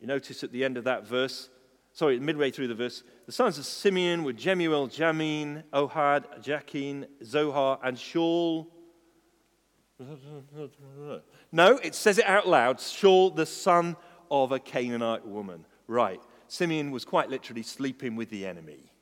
you 0.00 0.06
notice 0.06 0.42
at 0.42 0.52
the 0.52 0.64
end 0.64 0.76
of 0.76 0.84
that 0.84 1.06
verse, 1.06 1.48
sorry, 1.92 2.18
midway 2.18 2.50
through 2.50 2.68
the 2.68 2.74
verse, 2.74 3.04
the 3.26 3.32
sons 3.32 3.58
of 3.58 3.64
Simeon 3.64 4.24
were 4.24 4.32
Jemuel, 4.32 4.88
Jamin, 4.88 5.62
Ohad, 5.72 6.42
Jachin, 6.42 7.06
Zohar, 7.24 7.78
and 7.82 7.96
Shaul. 7.96 8.66
No, 11.52 11.76
it 11.76 11.94
says 11.94 12.18
it 12.18 12.26
out 12.26 12.46
loud 12.48 12.78
Shaul, 12.78 13.34
the 13.34 13.46
son 13.46 13.96
of 14.30 14.52
a 14.52 14.58
Canaanite 14.58 15.26
woman. 15.26 15.64
Right. 15.86 16.20
Simeon 16.48 16.90
was 16.90 17.04
quite 17.04 17.30
literally 17.30 17.62
sleeping 17.62 18.16
with 18.16 18.30
the 18.30 18.46
enemy. 18.46 18.92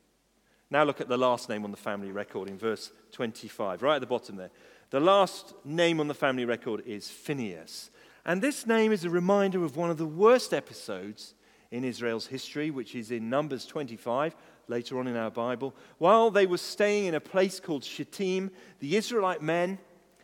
Now 0.71 0.85
look 0.85 1.01
at 1.01 1.09
the 1.09 1.19
last 1.19 1.49
name 1.49 1.65
on 1.65 1.71
the 1.71 1.77
family 1.77 2.11
record 2.11 2.49
in 2.49 2.59
verse 2.59 2.91
25, 3.13 3.83
right 3.83 3.97
at 3.97 4.01
the 4.01 4.07
bottom 4.07 4.37
there. 4.37 4.51
The 4.91 5.01
last 5.01 5.55
name 5.65 6.01
on 6.01 6.09
the 6.09 6.15
family 6.15 6.45
record 6.45 6.83
is 6.87 7.11
Phinehas. 7.11 7.91
And 8.25 8.41
this 8.41 8.67
name 8.67 8.91
is 8.91 9.05
a 9.05 9.11
reminder 9.11 9.65
of 9.65 9.77
one 9.77 9.91
of 9.91 9.99
the 9.99 10.07
worst 10.07 10.55
episodes 10.55 11.35
in 11.71 11.85
Israel's 11.85 12.27
history, 12.27 12.71
which 12.71 12.95
is 12.95 13.11
in 13.11 13.29
Numbers 13.29 13.67
25, 13.67 14.35
later 14.69 14.99
on 14.99 15.07
in 15.07 15.17
our 15.17 15.31
Bible. 15.31 15.75
While 15.99 16.31
they 16.31 16.47
were 16.47 16.59
staying 16.59 17.07
in 17.07 17.15
a 17.15 17.21
place 17.21 17.61
called 17.61 17.85
Shittim, 17.85 18.51
the 18.81 18.97
Israelite 18.97 19.43
men 19.43 19.79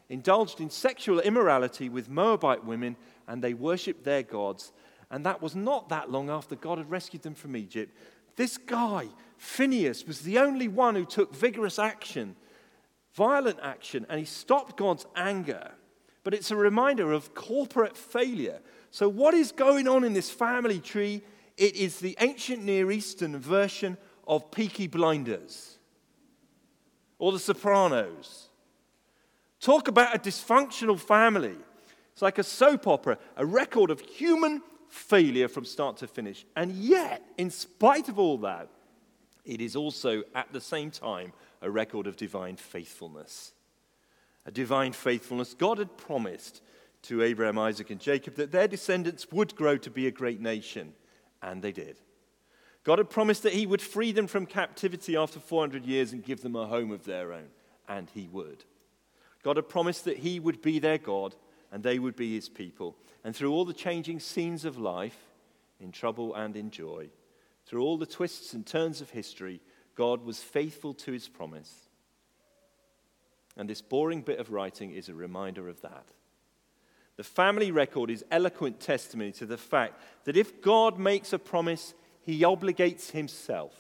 indulged 0.09 0.61
in 0.61 0.71
sexual 0.71 1.21
immorality 1.21 1.89
with 1.89 2.09
Moabite 2.09 2.65
women 2.65 2.97
and 3.29 3.43
they 3.43 3.55
worshipped 3.55 4.05
their 4.05 4.23
gods. 4.23 4.73
And 5.11 5.27
that 5.27 5.43
was 5.43 5.57
not 5.57 5.89
that 5.89 6.11
long 6.11 6.31
after 6.31 6.55
God 6.55 6.79
had 6.79 6.91
rescued 6.91 7.23
them 7.23 7.35
from 7.35 7.57
Egypt. 7.57 7.97
This 8.37 8.57
guy, 8.57 9.09
Phinehas, 9.39 10.07
was 10.07 10.21
the 10.21 10.39
only 10.39 10.69
one 10.69 10.95
who 10.95 11.05
took 11.05 11.35
vigorous 11.35 11.79
action, 11.79 12.37
violent 13.15 13.59
action, 13.63 14.07
and 14.09 14.19
he 14.19 14.25
stopped 14.25 14.77
God's 14.77 15.07
anger 15.17 15.73
but 16.23 16.35
it's 16.35 16.51
a 16.51 16.57
reminder 16.57 17.13
of 17.13 17.35
corporate 17.35 17.97
failure. 17.97 18.61
So, 18.91 19.09
what 19.09 19.35
is 19.35 19.53
going 19.53 19.89
on 19.89 20.05
in 20.05 20.13
this 20.13 20.31
family 20.31 20.79
tree? 20.79 21.23
It 21.57 21.77
is 21.77 21.99
the 21.99 22.17
ancient 22.21 22.63
Near 22.65 22.91
Eastern 22.91 23.39
version 23.39 23.97
of 24.27 24.51
Peaky 24.51 24.87
Blinders 24.87 25.79
or 27.19 27.33
The 27.33 27.39
Sopranos. 27.39 28.49
Talk 29.61 29.89
about 29.89 30.15
a 30.15 30.19
dysfunctional 30.19 30.99
family. 30.99 31.57
It's 32.13 32.23
like 32.23 32.39
a 32.39 32.43
soap 32.43 32.87
opera, 32.87 33.19
a 33.37 33.45
record 33.45 33.91
of 33.91 34.01
human 34.01 34.63
failure 34.91 35.49
from 35.49 35.65
start 35.65 35.97
to 35.99 36.07
finish. 36.07 36.45
And 36.55 36.73
yet, 36.73 37.25
in 37.39 37.51
spite 37.51 38.09
of 38.09 38.19
all 38.19 38.39
that, 38.39 38.69
it 39.45 39.61
is 39.61 39.75
also 39.75 40.23
at 40.35 40.53
the 40.53 40.61
same 40.61 40.91
time 40.91 41.33
a 41.63 41.71
record 41.71 42.07
of 42.07 42.17
divine 42.17 42.57
faithfulness 42.57 43.53
a 44.47 44.51
divine 44.51 44.93
faithfulness. 44.93 45.55
God 45.55 45.79
had 45.79 45.97
promised 45.97 46.63
to 47.03 47.23
Abraham, 47.23 47.59
Isaac, 47.59 47.91
and 47.91 48.01
Jacob 48.01 48.35
that 48.35 48.53
their 48.53 48.69
descendants 48.69 49.31
would 49.31 49.55
grow 49.55 49.77
to 49.79 49.91
be 49.91 50.07
a 50.07 50.11
great 50.11 50.41
nation, 50.41 50.93
and 51.43 51.63
they 51.63 51.73
did. 51.73 51.99
God 52.85 52.99
had 52.99 53.11
promised 53.11 53.43
that 53.43 53.53
He 53.53 53.67
would 53.67 53.83
free 53.83 54.13
them 54.13 54.27
from 54.27 54.47
captivity 54.47 55.17
after 55.17 55.39
400 55.39 55.85
years 55.85 56.13
and 56.13 56.25
give 56.25 56.43
them 56.43 56.57
a 56.57 56.67
home 56.67 56.91
of 56.91 57.05
their 57.05 57.33
own, 57.33 57.49
and 57.89 58.09
He 58.11 58.29
would. 58.29 58.65
God 59.43 59.57
had 59.57 59.69
promised 59.69 60.05
that 60.05 60.19
He 60.19 60.41
would 60.41 60.63
be 60.63 60.79
their 60.79 60.99
God 60.99 61.35
and 61.73 61.83
they 61.83 61.99
would 61.99 62.17
be 62.17 62.35
His 62.35 62.49
people. 62.49 62.97
And 63.25 63.35
through 63.35 63.53
all 63.53 63.65
the 63.65 63.73
changing 63.73 64.21
scenes 64.21 64.65
of 64.65 64.79
life, 64.79 65.19
in 65.81 65.93
trouble 65.93 66.35
and 66.35 66.57
in 66.57 66.71
joy, 66.71 67.09
through 67.67 67.83
all 67.83 67.97
the 67.97 68.07
twists 68.07 68.53
and 68.53 68.67
turns 68.67 69.01
of 69.01 69.11
history, 69.11 69.61
God 69.95 70.25
was 70.25 70.43
faithful 70.43 70.95
to 70.95 71.13
His 71.13 71.29
promise 71.29 71.89
and 73.57 73.69
this 73.69 73.83
boring 73.83 74.23
bit 74.23 74.39
of 74.39 74.51
writing 74.51 74.93
is 74.93 75.09
a 75.09 75.15
reminder 75.15 75.69
of 75.69 75.83
that. 75.83 76.07
The 77.17 77.25
family 77.25 77.71
record 77.71 78.11
is 78.11 78.25
eloquent 78.31 78.81
testimony 78.81 79.33
to 79.33 79.45
the 79.45 79.59
fact 79.59 80.01
that 80.25 80.37
if 80.37 80.63
God 80.63 80.99
makes 80.99 81.35
a 81.35 81.39
promise, 81.39 81.93
he 82.23 82.41
obligates 82.41 83.11
himself. 83.11 83.75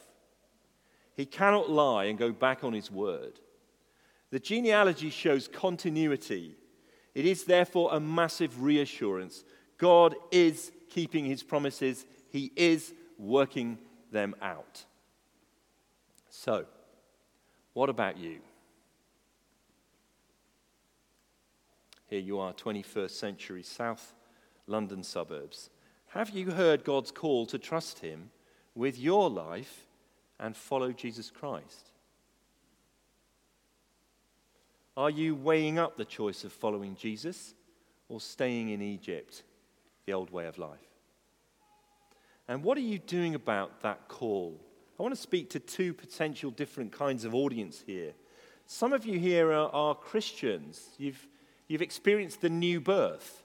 He 1.16 1.24
cannot 1.24 1.70
lie 1.70 2.04
and 2.04 2.18
go 2.18 2.32
back 2.32 2.62
on 2.64 2.74
his 2.74 2.90
word. 2.90 3.40
The 4.30 4.38
genealogy 4.38 5.08
shows 5.08 5.48
continuity. 5.48 6.56
It 7.14 7.26
is 7.26 7.44
therefore 7.44 7.90
a 7.92 8.00
massive 8.00 8.62
reassurance. 8.62 9.44
God 9.78 10.14
is 10.30 10.72
keeping 10.88 11.24
his 11.24 11.42
promises, 11.42 12.04
he 12.30 12.52
is 12.56 12.92
working 13.18 13.78
them 14.10 14.34
out. 14.42 14.84
So, 16.28 16.66
what 17.72 17.88
about 17.88 18.16
you? 18.16 18.40
Here 22.06 22.20
you 22.20 22.40
are, 22.40 22.52
21st 22.52 23.10
century 23.10 23.62
South 23.62 24.14
London 24.66 25.02
suburbs. 25.02 25.70
Have 26.08 26.30
you 26.30 26.50
heard 26.50 26.82
God's 26.84 27.12
call 27.12 27.46
to 27.46 27.58
trust 27.58 28.00
Him 28.00 28.30
with 28.74 28.98
your 28.98 29.30
life 29.30 29.86
and 30.40 30.56
follow 30.56 30.90
Jesus 30.90 31.30
Christ? 31.30 31.89
Are 34.96 35.10
you 35.10 35.34
weighing 35.34 35.78
up 35.78 35.96
the 35.96 36.04
choice 36.04 36.44
of 36.44 36.52
following 36.52 36.96
Jesus 36.96 37.54
or 38.08 38.20
staying 38.20 38.70
in 38.70 38.82
Egypt, 38.82 39.42
the 40.06 40.12
old 40.12 40.30
way 40.30 40.46
of 40.46 40.58
life? 40.58 40.78
And 42.48 42.62
what 42.64 42.76
are 42.76 42.82
you 42.82 42.98
doing 42.98 43.34
about 43.34 43.82
that 43.82 44.08
call? 44.08 44.60
I 44.98 45.02
want 45.02 45.14
to 45.14 45.20
speak 45.20 45.50
to 45.50 45.60
two 45.60 45.94
potential 45.94 46.50
different 46.50 46.92
kinds 46.92 47.24
of 47.24 47.34
audience 47.34 47.82
here. 47.86 48.12
Some 48.66 48.92
of 48.92 49.06
you 49.06 49.18
here 49.18 49.52
are, 49.52 49.70
are 49.70 49.94
Christians. 49.94 50.90
You've 50.98 51.26
You've 51.70 51.82
experienced 51.82 52.40
the 52.40 52.50
new 52.50 52.80
birth. 52.80 53.44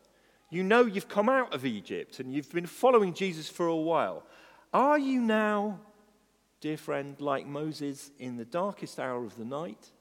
You 0.49 0.63
know 0.63 0.85
you've 0.85 1.07
come 1.07 1.29
out 1.29 1.53
of 1.53 1.63
Egypt 1.63 2.19
and 2.19 2.33
you've 2.33 2.51
been 2.51 2.65
following 2.65 3.13
Jesus 3.13 3.49
for 3.49 3.67
a 3.67 3.75
while. 3.75 4.23
Are 4.73 4.97
you 4.97 5.21
now, 5.21 5.79
dear 6.59 6.75
friend, 6.75 7.21
like 7.21 7.45
Moses 7.45 8.09
in 8.17 8.35
the 8.35 8.43
darkest 8.43 8.99
hour 8.99 9.23
of 9.23 9.37
the 9.37 9.45
night 9.45 9.91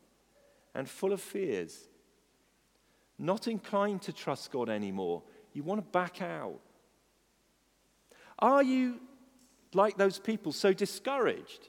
and 0.75 0.89
full 0.89 1.13
of 1.13 1.21
fears? 1.21 1.89
Not 3.19 3.47
inclined 3.49 4.03
to 4.03 4.13
trust 4.13 4.51
God 4.51 4.69
anymore. 4.69 5.23
You 5.53 5.63
want 5.63 5.81
to 5.81 5.91
back 5.91 6.21
out. 6.21 6.61
Are 8.39 8.63
you 8.63 9.01
like 9.73 9.97
those 9.97 10.19
people 10.19 10.53
so 10.53 10.73
discouraged 10.73 11.69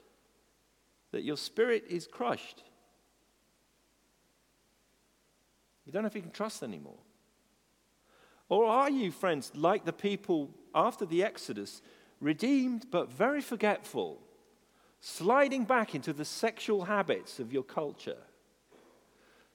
that 1.12 1.24
your 1.24 1.36
spirit 1.36 1.84
is 1.88 2.06
crushed? 2.06 2.62
You 5.84 5.92
don't 5.92 6.02
know 6.02 6.08
if 6.08 6.16
you 6.16 6.22
can 6.22 6.32
trust 6.32 6.62
anymore. 6.62 6.98
Or 8.48 8.66
are 8.66 8.90
you, 8.90 9.10
friends, 9.10 9.52
like 9.54 9.84
the 9.84 9.92
people 9.92 10.50
after 10.74 11.06
the 11.06 11.22
Exodus, 11.22 11.80
redeemed 12.20 12.86
but 12.90 13.10
very 13.10 13.40
forgetful, 13.40 14.20
sliding 15.00 15.64
back 15.64 15.94
into 15.94 16.12
the 16.12 16.24
sexual 16.24 16.84
habits 16.84 17.38
of 17.38 17.52
your 17.52 17.62
culture, 17.62 18.18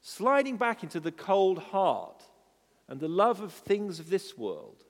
sliding 0.01 0.57
back 0.57 0.83
into 0.83 0.99
the 0.99 1.11
cold 1.11 1.59
heart 1.59 2.23
and 2.87 2.99
the 2.99 3.07
love 3.07 3.41
of 3.41 3.53
things 3.53 3.99
of 3.99 4.09
this 4.09 4.37
world, 4.37 4.83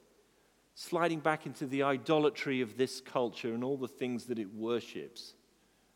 sliding 0.73 1.19
back 1.19 1.45
into 1.45 1.65
the 1.65 1.83
idolatry 1.83 2.61
of 2.61 2.77
this 2.77 3.01
culture 3.01 3.53
and 3.53 3.63
all 3.63 3.77
the 3.77 3.87
things 3.87 4.25
that 4.25 4.39
it 4.39 4.53
worships 4.53 5.33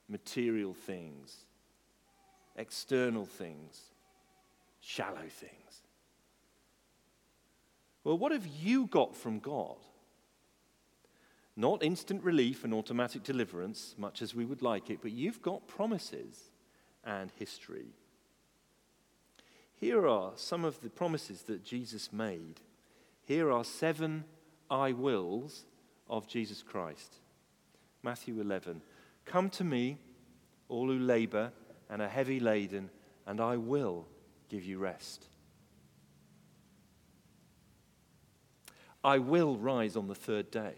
material 0.07 0.74
things, 0.74 1.45
external 2.55 3.26
things, 3.26 3.82
shallow 4.80 5.28
things. 5.28 5.82
Well, 8.03 8.20
what 8.20 8.32
have 8.32 8.45
you 8.45 8.86
got 8.86 9.16
from 9.16 9.39
God? 9.39 9.78
Not 11.55 11.84
instant 11.84 12.24
relief 12.24 12.63
and 12.63 12.74
automatic 12.74 13.24
deliverance, 13.24 13.95
much 13.97 14.22
as 14.22 14.36
we 14.36 14.45
would 14.45 14.61
like 14.61 14.91
it, 14.91 14.99
but 15.01 15.11
you've 15.11 15.41
got 15.41 15.68
promises 15.68 16.51
and 17.03 17.32
history. 17.39 17.95
Here 19.86 20.07
are 20.07 20.31
some 20.36 20.65
of 20.65 20.81
the 20.81 20.89
promises 20.89 21.43
that 21.43 21.63
Jesus 21.63 22.11
made. 22.11 22.59
Here 23.23 23.51
are 23.51 23.63
seven 23.63 24.23
I 24.67 24.93
wills 24.93 25.65
of 26.09 26.27
Jesus 26.27 26.63
Christ. 26.63 27.17
Matthew 28.01 28.41
11 28.41 28.81
Come 29.25 29.47
to 29.51 29.63
me, 29.63 29.99
all 30.69 30.88
who 30.88 30.97
labor 30.97 31.51
and 31.88 32.01
are 32.01 32.07
heavy 32.07 32.39
laden, 32.39 32.89
and 33.27 33.39
I 33.39 33.57
will 33.57 34.07
give 34.49 34.63
you 34.63 34.79
rest. 34.79 35.27
I 39.03 39.19
will 39.19 39.55
rise 39.55 39.95
on 39.95 40.07
the 40.07 40.15
third 40.15 40.49
day. 40.49 40.73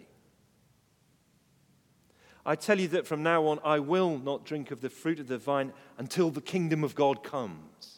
I 2.46 2.58
tell 2.58 2.78
you 2.78 2.90
that 2.90 3.08
from 3.08 3.24
now 3.24 3.46
on 3.46 3.60
I 3.64 3.80
will 3.80 4.18
not 4.18 4.44
drink 4.44 4.70
of 4.70 4.82
the 4.82 4.90
fruit 4.90 5.22
of 5.22 5.30
the 5.30 5.38
vine 5.38 5.72
until 5.98 6.30
the 6.30 6.42
kingdom 6.42 6.84
of 6.84 6.94
God 6.94 7.24
comes. 7.24 7.97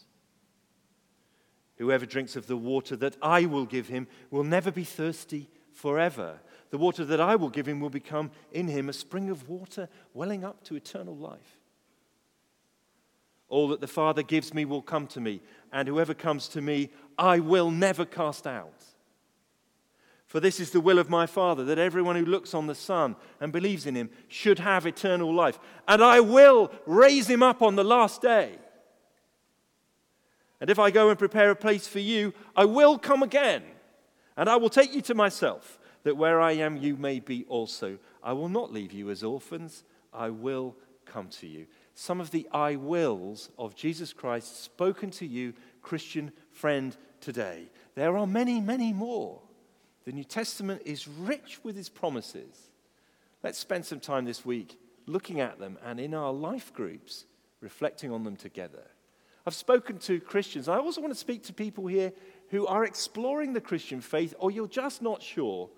Whoever 1.80 2.06
drinks 2.06 2.36
of 2.36 2.48
the 2.48 2.58
water 2.58 2.96
that 2.98 3.16
I 3.22 3.46
will 3.46 3.66
give 3.66 3.88
him 3.88 4.08
will 4.30 4.44
never 4.44 4.70
be 4.70 4.84
thirsty 4.84 5.50
forever. 5.72 6.40
The 6.72 6.78
water 6.78 7.06
that 7.06 7.22
I 7.22 7.38
will 7.38 7.50
give 7.50 7.68
him 7.68 7.80
will 7.80 7.90
become 7.90 8.32
in 8.52 8.68
him 8.68 8.90
a 8.90 8.94
spring 8.94 9.30
of 9.30 9.48
water 9.48 9.88
welling 10.14 10.44
up 10.44 10.64
to 10.66 10.76
eternal 10.76 11.16
life. 11.16 11.58
All 13.48 13.70
that 13.70 13.80
the 13.82 13.88
Father 13.88 14.22
gives 14.22 14.54
me 14.54 14.66
will 14.66 14.82
come 14.82 15.08
to 15.08 15.22
me, 15.22 15.42
and 15.72 15.88
whoever 15.88 16.14
comes 16.14 16.50
to 16.50 16.62
me, 16.62 16.92
I 17.18 17.40
will 17.40 17.72
never 17.72 18.06
cast 18.06 18.46
out. 18.46 18.84
For 20.28 20.40
this 20.40 20.60
is 20.60 20.70
the 20.70 20.82
will 20.82 21.00
of 21.00 21.10
my 21.10 21.26
Father, 21.26 21.66
that 21.66 21.80
everyone 21.80 22.16
who 22.16 22.26
looks 22.26 22.54
on 22.54 22.68
the 22.68 22.76
Son 22.76 23.16
and 23.40 23.52
believes 23.52 23.88
in 23.88 23.96
him 23.96 24.12
should 24.28 24.60
have 24.60 24.86
eternal 24.86 25.34
life. 25.34 25.58
And 25.88 26.04
I 26.04 26.20
will 26.20 26.72
raise 26.86 27.28
him 27.28 27.42
up 27.42 27.64
on 27.64 27.76
the 27.76 27.84
last 27.84 28.22
day. 28.22 28.60
And 30.62 30.70
if 30.70 30.80
I 30.80 30.92
go 30.92 31.10
and 31.10 31.18
prepare 31.18 31.52
a 31.52 31.56
place 31.56 31.88
for 31.88 32.00
you, 32.00 32.34
I 32.56 32.66
will 32.66 32.98
come 32.98 33.24
again, 33.24 33.64
and 34.36 34.50
I 34.50 34.58
will 34.58 34.70
take 34.70 34.94
you 34.94 35.02
to 35.04 35.16
myself, 35.16 35.80
that 36.04 36.18
where 36.18 36.42
I 36.42 36.54
am, 36.54 36.78
you 36.78 36.98
may 36.98 37.20
be 37.20 37.46
also. 37.48 37.98
I 38.22 38.34
will 38.34 38.50
not 38.50 38.74
leave 38.74 38.92
you 38.92 39.10
as 39.10 39.24
orphans, 39.24 39.84
I 40.14 40.30
will 40.30 40.76
come 41.06 41.30
to 41.30 41.48
you. 41.48 41.68
Some 41.94 42.22
of 42.22 42.32
the 42.32 42.48
I 42.52 42.76
wills 42.76 43.50
of 43.58 43.76
Jesus 43.76 44.14
Christ 44.14 44.64
spoken 44.64 45.12
to 45.12 45.26
you, 45.26 45.54
Christian 45.82 46.32
friend, 46.52 46.96
today. 47.20 47.70
There 47.96 48.18
are 48.18 48.28
many, 48.28 48.62
many 48.62 48.94
more. 48.94 49.42
The 50.06 50.12
New 50.12 50.24
Testament 50.24 50.82
is 50.86 51.08
rich 51.08 51.60
with 51.64 51.76
his 51.76 51.90
promises. 51.90 52.70
Let's 53.44 53.60
spend 53.60 53.86
some 53.86 54.00
time 54.00 54.26
this 54.26 54.46
week 54.46 54.80
looking 55.06 55.40
at 55.40 55.60
them 55.60 55.78
and 55.84 56.00
in 56.00 56.14
our 56.14 56.32
life 56.32 56.74
groups, 56.74 57.26
reflecting 57.62 58.12
on 58.12 58.24
them 58.24 58.36
together. 58.36 58.84
I've 59.50 59.56
spoken 59.56 59.98
to 60.02 60.20
Christians. 60.20 60.70
I 60.70 60.78
also 60.78 61.02
want 61.02 61.12
to 61.12 61.20
speak 61.20 61.42
to 61.46 61.54
people 61.54 61.88
here 61.88 62.14
who 62.50 62.68
are 62.68 62.86
exploring 62.86 63.54
the 63.54 63.60
Christian 63.60 64.00
faith 64.00 64.36
or 64.38 64.52
you're 64.52 64.68
just 64.68 65.02
not 65.02 65.24
sure 65.24 65.72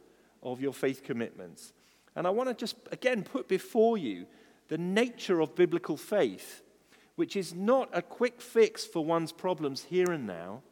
of 0.43 0.59
your 0.59 0.73
faith 0.73 1.05
commitments. 1.05 1.71
And 2.13 2.27
I 2.27 2.31
want 2.31 2.49
to 2.49 2.53
just, 2.53 2.75
again, 2.91 3.23
put 3.23 3.47
before 3.47 3.97
you 3.97 4.25
the 4.67 4.77
nature 4.77 5.39
of 5.39 5.55
biblical 5.55 5.95
faith, 5.95 6.63
which 7.15 7.37
is 7.37 7.55
not 7.55 7.87
a 7.93 8.01
quick 8.01 8.41
fix 8.41 8.83
for 8.83 9.05
one's 9.05 9.31
problems 9.31 9.83
here 9.85 10.11
and 10.11 10.27
now, 10.27 10.63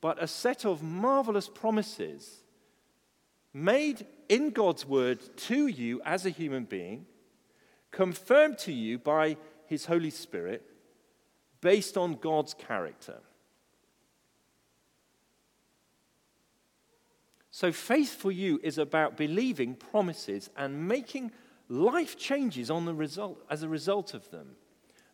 but 0.00 0.20
a 0.20 0.26
set 0.26 0.64
of 0.64 0.82
marvelous 0.82 1.48
promises 1.48 2.42
made 3.54 4.04
in 4.28 4.50
God's 4.50 4.84
word 4.84 5.20
to 5.36 5.68
you 5.68 6.02
as 6.04 6.26
a 6.26 6.30
human 6.30 6.64
being, 6.64 7.06
confirmed 7.92 8.58
to 8.58 8.72
you 8.72 8.98
by 8.98 9.36
his 9.68 9.86
Holy 9.86 10.10
Spirit, 10.10 10.68
based 11.60 11.96
on 11.96 12.14
God's 12.14 12.54
character. 12.54 13.20
So, 17.50 17.72
faith 17.72 18.14
for 18.14 18.30
you 18.30 18.60
is 18.62 18.76
about 18.76 19.16
believing 19.16 19.74
promises 19.74 20.50
and 20.56 20.86
making 20.86 21.32
life 21.68 22.18
changes 22.18 22.70
on 22.70 22.84
the 22.84 22.94
result, 22.94 23.42
as 23.48 23.62
a 23.62 23.68
result 23.68 24.12
of 24.12 24.30
them. 24.30 24.56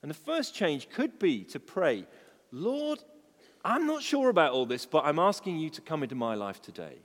And 0.03 0.11
the 0.11 0.15
first 0.15 0.55
change 0.55 0.89
could 0.91 1.21
be 1.21 1.45
to 1.45 1.61
pray, 1.61 2.07
Lord, 2.51 2.99
I'm 3.65 3.87
not 3.87 4.03
sure 4.03 4.29
about 4.29 4.53
all 4.53 4.67
this, 4.67 4.87
but 4.87 5.05
I'm 5.05 5.21
asking 5.21 5.59
you 5.59 5.71
to 5.71 5.81
come 5.81 6.03
into 6.03 6.17
my 6.17 6.35
life 6.35 6.61
today. 6.61 6.99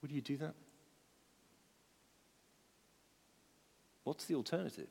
Would 0.00 0.10
you 0.10 0.22
do 0.22 0.38
that? 0.38 0.54
What's 4.04 4.24
the 4.24 4.34
alternative? 4.34 4.88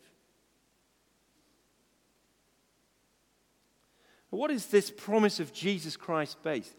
What 4.32 4.49
is 4.49 4.67
this 4.67 4.89
promise 4.89 5.39
of 5.39 5.53
Jesus 5.53 5.95
Christ 5.95 6.41
based? 6.41 6.75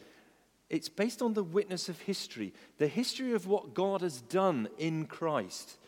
It's 0.69 0.89
based 0.89 1.21
on 1.21 1.35
the 1.35 1.45
witness 1.45 1.91
of 1.91 2.01
history, 2.01 2.55
the 2.79 2.89
history 2.89 3.35
of 3.35 3.47
what 3.47 3.75
God 3.75 4.01
has 4.01 4.23
done 4.23 4.69
in 4.79 5.05
Christ. 5.05 5.79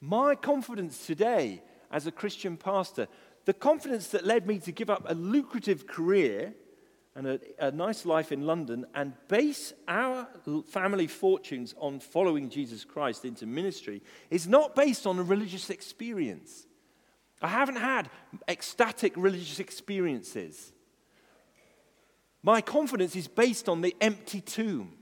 My 0.00 0.34
confidence 0.34 1.06
today 1.06 1.62
as 1.92 2.08
a 2.08 2.12
Christian 2.12 2.56
pastor, 2.56 3.06
the 3.44 3.54
confidence 3.54 4.08
that 4.08 4.26
led 4.26 4.48
me 4.48 4.58
to 4.58 4.72
give 4.72 4.90
up 4.90 5.04
a 5.06 5.14
lucrative 5.14 5.86
career 5.86 6.54
and 7.14 7.26
a, 7.28 7.40
a, 7.60 7.70
nice 7.70 8.04
life 8.04 8.32
in 8.32 8.46
London 8.46 8.84
and 8.94 9.12
base 9.28 9.74
our 9.86 10.26
family 10.66 11.06
fortunes 11.06 11.74
on 11.78 12.00
following 12.00 12.48
Jesus 12.48 12.84
Christ 12.84 13.24
into 13.24 13.46
ministry 13.46 14.02
is 14.30 14.48
not 14.48 14.74
based 14.74 15.06
on 15.06 15.18
a 15.18 15.22
religious 15.22 15.70
experience. 15.70 16.66
I 17.40 17.48
haven't 17.48 17.76
had 17.76 18.08
ecstatic 18.48 19.12
religious 19.16 19.60
experiences. 19.60 20.72
My 22.42 22.60
confidence 22.60 23.14
is 23.14 23.28
based 23.28 23.68
on 23.68 23.80
the 23.80 23.94
empty 24.00 24.40
tomb 24.40 24.92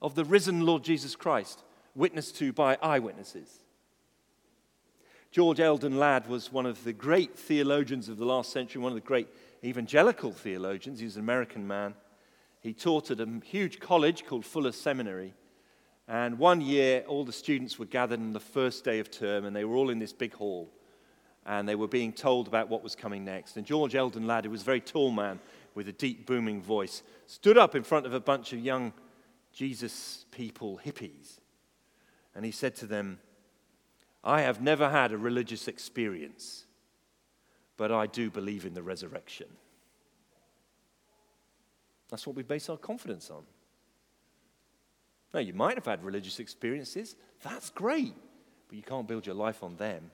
of 0.00 0.14
the 0.14 0.24
risen 0.24 0.64
Lord 0.64 0.84
Jesus 0.84 1.16
Christ, 1.16 1.62
witnessed 1.94 2.36
to 2.36 2.52
by 2.52 2.78
eyewitnesses. 2.80 3.60
George 5.32 5.58
Eldon 5.58 5.98
Ladd 5.98 6.28
was 6.28 6.52
one 6.52 6.66
of 6.66 6.84
the 6.84 6.92
great 6.92 7.36
theologians 7.36 8.08
of 8.08 8.16
the 8.16 8.24
last 8.24 8.52
century, 8.52 8.80
one 8.80 8.92
of 8.92 8.96
the 8.96 9.00
great 9.00 9.28
evangelical 9.64 10.30
theologians. 10.30 11.00
He 11.00 11.04
was 11.04 11.16
an 11.16 11.22
American 11.22 11.66
man. 11.66 11.94
He 12.60 12.72
taught 12.72 13.10
at 13.10 13.20
a 13.20 13.28
huge 13.44 13.80
college 13.80 14.24
called 14.24 14.44
Fuller 14.44 14.72
Seminary. 14.72 15.34
And 16.08 16.38
one 16.38 16.60
year, 16.60 17.04
all 17.08 17.24
the 17.24 17.32
students 17.32 17.78
were 17.78 17.86
gathered 17.86 18.20
on 18.20 18.32
the 18.32 18.40
first 18.40 18.84
day 18.84 19.00
of 19.00 19.10
term, 19.10 19.44
and 19.44 19.54
they 19.54 19.64
were 19.64 19.76
all 19.76 19.90
in 19.90 19.98
this 19.98 20.12
big 20.12 20.34
hall. 20.34 20.70
And 21.44 21.68
they 21.68 21.74
were 21.74 21.88
being 21.88 22.12
told 22.12 22.48
about 22.48 22.68
what 22.68 22.82
was 22.82 22.94
coming 22.94 23.24
next. 23.24 23.56
And 23.56 23.66
George 23.66 23.94
Eldon 23.94 24.26
Ladd, 24.26 24.44
who 24.44 24.50
was 24.50 24.62
a 24.62 24.64
very 24.64 24.80
tall 24.80 25.10
man 25.10 25.40
with 25.76 25.86
a 25.86 25.92
deep, 25.92 26.26
booming 26.26 26.60
voice, 26.60 27.04
stood 27.26 27.56
up 27.56 27.76
in 27.76 27.84
front 27.84 28.06
of 28.06 28.12
a 28.12 28.18
bunch 28.18 28.52
of 28.52 28.58
young 28.58 28.92
Jesus 29.52 30.26
people, 30.32 30.80
hippies. 30.84 31.38
And 32.34 32.44
he 32.44 32.50
said 32.50 32.74
to 32.76 32.86
them, 32.86 33.20
I 34.24 34.40
have 34.40 34.60
never 34.60 34.90
had 34.90 35.12
a 35.12 35.16
religious 35.16 35.68
experience 35.68 36.66
but 37.76 37.92
I 37.92 38.06
do 38.06 38.30
believe 38.30 38.64
in 38.64 38.74
the 38.74 38.82
resurrection. 38.82 39.46
That's 42.08 42.26
what 42.26 42.36
we 42.36 42.42
base 42.42 42.68
our 42.68 42.76
confidence 42.76 43.30
on. 43.30 43.42
Now, 45.34 45.40
you 45.40 45.52
might 45.52 45.74
have 45.74 45.86
had 45.86 46.04
religious 46.04 46.38
experiences. 46.38 47.16
That's 47.42 47.70
great, 47.70 48.14
but 48.68 48.76
you 48.76 48.82
can't 48.82 49.08
build 49.08 49.26
your 49.26 49.34
life 49.34 49.62
on 49.62 49.76
them. 49.76 50.10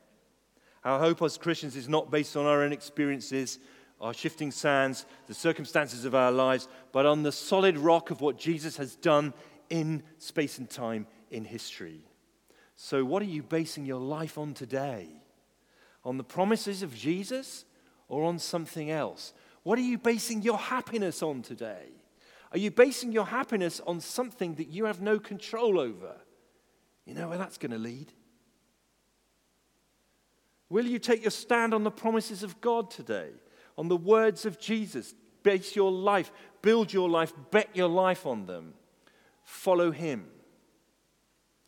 Our 0.85 0.99
hope 0.99 1.23
as 1.23 1.39
Christians 1.39 1.77
is 1.77 1.89
not 1.89 2.11
based 2.11 2.37
on 2.37 2.47
our 2.47 2.63
own 2.63 2.73
experiences, 2.73 3.61
our 4.03 4.13
shifting 4.13 4.51
sands, 4.51 5.07
the 5.29 5.35
circumstances 5.35 6.05
of 6.05 6.15
our 6.15 6.33
lives, 6.33 6.67
but 6.91 7.07
on 7.07 7.23
the 7.23 7.31
solid 7.31 7.79
rock 7.79 8.11
of 8.11 8.21
what 8.21 8.37
Jesus 8.37 8.77
has 8.77 8.97
done 8.97 9.33
in 9.71 10.03
space 10.19 10.59
and 10.59 10.69
time 10.69 11.07
in 11.31 11.45
history. 11.45 12.05
So, 12.75 13.05
what 13.05 13.23
are 13.23 13.27
you 13.27 13.45
basing 13.45 13.87
your 13.87 14.01
life 14.01 14.37
on 14.37 14.55
today? 14.55 15.09
On 16.05 16.19
the 16.19 16.25
promises 16.25 16.83
of 16.83 16.97
Jesus 16.97 17.65
or 18.09 18.25
on 18.25 18.41
something 18.41 18.91
else? 18.91 19.33
What 19.63 19.79
are 19.79 19.83
you 19.83 19.99
basing 19.99 20.43
your 20.43 20.59
happiness 20.59 21.23
on 21.23 21.43
today? 21.43 21.87
Are 22.51 22.59
you 22.59 22.73
basing 22.73 23.13
your 23.13 23.27
happiness 23.27 23.81
on 23.87 24.01
something 24.01 24.57
that 24.57 24.69
you 24.69 24.87
have 24.87 25.01
no 25.01 25.21
control 25.21 25.79
over? 25.79 26.17
You 27.07 27.15
know 27.15 27.29
where 27.29 27.39
that's 27.39 27.57
going 27.57 27.71
to 27.71 27.79
lead? 27.79 28.13
Will 30.69 30.87
you 30.87 30.99
take 30.99 31.23
your 31.23 31.31
stand 31.31 31.73
on 31.73 31.85
the 31.85 31.91
promises 31.91 32.43
of 32.43 32.61
God 32.61 32.91
today? 32.91 33.31
On 33.77 33.89
the 33.89 33.97
words 33.97 34.45
of 34.45 34.59
Jesus? 34.59 35.15
Base 35.43 35.75
your 35.75 35.91
life, 35.91 36.31
build 36.61 36.93
your 36.93 37.11
life, 37.11 37.33
bet 37.51 37.69
your 37.75 37.89
life 37.89 38.27
on 38.27 38.47
them? 38.47 38.75
follow 39.45 39.91
him. 39.91 40.27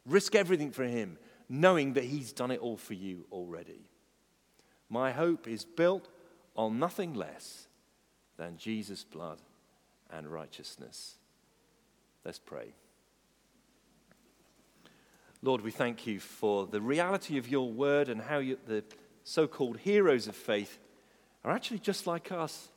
Risk 0.07 0.34
everything 0.34 0.70
for 0.70 0.84
him, 0.84 1.18
knowing 1.48 1.94
that 1.94 2.05
he's 2.05 2.32
done 2.32 2.50
it 2.50 2.61
all 2.61 2.76
for 2.76 2.94
you 2.94 3.26
already. 3.32 3.88
My 4.88 5.12
hope 5.12 5.48
is 5.48 5.64
built 5.64 6.09
on 6.57 6.78
nothing 6.78 7.14
less 7.14 7.68
than 8.36 8.57
Jesus' 8.57 9.05
blood 9.05 9.40
and 10.11 10.26
righteousness. 10.26 11.16
Let's 12.24 12.38
pray. 12.38 12.74
Lord, 15.42 15.61
we 15.61 15.70
thank 15.70 16.07
you 16.07 16.20
for 16.20 16.66
the 16.66 16.80
reality 16.80 17.38
of 17.38 17.48
your 17.48 17.70
word 17.70 18.09
and 18.09 18.20
how 18.20 18.38
you, 18.38 18.59
the 18.66 18.84
so 19.24 19.46
called 19.46 19.78
heroes 19.78 20.26
of 20.26 20.36
faith 20.36 20.78
are 21.45 21.53
actually 21.53 21.78
just 21.78 22.07
like 22.07 22.32
us. 22.32 22.68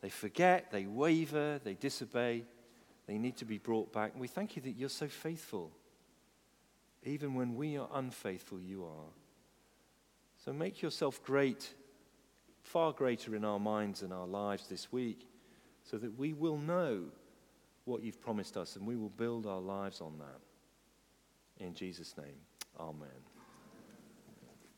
They 0.00 0.08
forget, 0.08 0.70
they 0.72 0.86
waver, 0.86 1.60
they 1.62 1.74
disobey, 1.74 2.44
they 3.06 3.18
need 3.18 3.36
to 3.36 3.44
be 3.44 3.58
brought 3.58 3.92
back. 3.92 4.12
And 4.12 4.20
we 4.20 4.28
thank 4.28 4.56
you 4.56 4.62
that 4.62 4.72
you're 4.72 4.88
so 4.88 5.08
faithful. 5.08 5.70
Even 7.04 7.34
when 7.34 7.54
we 7.54 7.76
are 7.78 7.88
unfaithful, 7.94 8.60
you 8.60 8.84
are. 8.84 9.10
So 10.44 10.52
make 10.52 10.82
yourself 10.82 11.22
great, 11.22 11.72
far 12.62 12.92
greater 12.92 13.36
in 13.36 13.44
our 13.44 13.60
minds 13.60 14.02
and 14.02 14.12
our 14.12 14.26
lives 14.26 14.66
this 14.66 14.90
week, 14.90 15.28
so 15.84 15.98
that 15.98 16.18
we 16.18 16.32
will 16.32 16.58
know 16.58 17.04
what 17.84 18.02
you've 18.02 18.20
promised 18.20 18.56
us 18.56 18.76
and 18.76 18.86
we 18.86 18.96
will 18.96 19.08
build 19.08 19.46
our 19.46 19.60
lives 19.60 20.00
on 20.00 20.18
that. 20.18 21.64
In 21.64 21.74
Jesus' 21.74 22.16
name, 22.16 22.38
amen. 22.78 23.31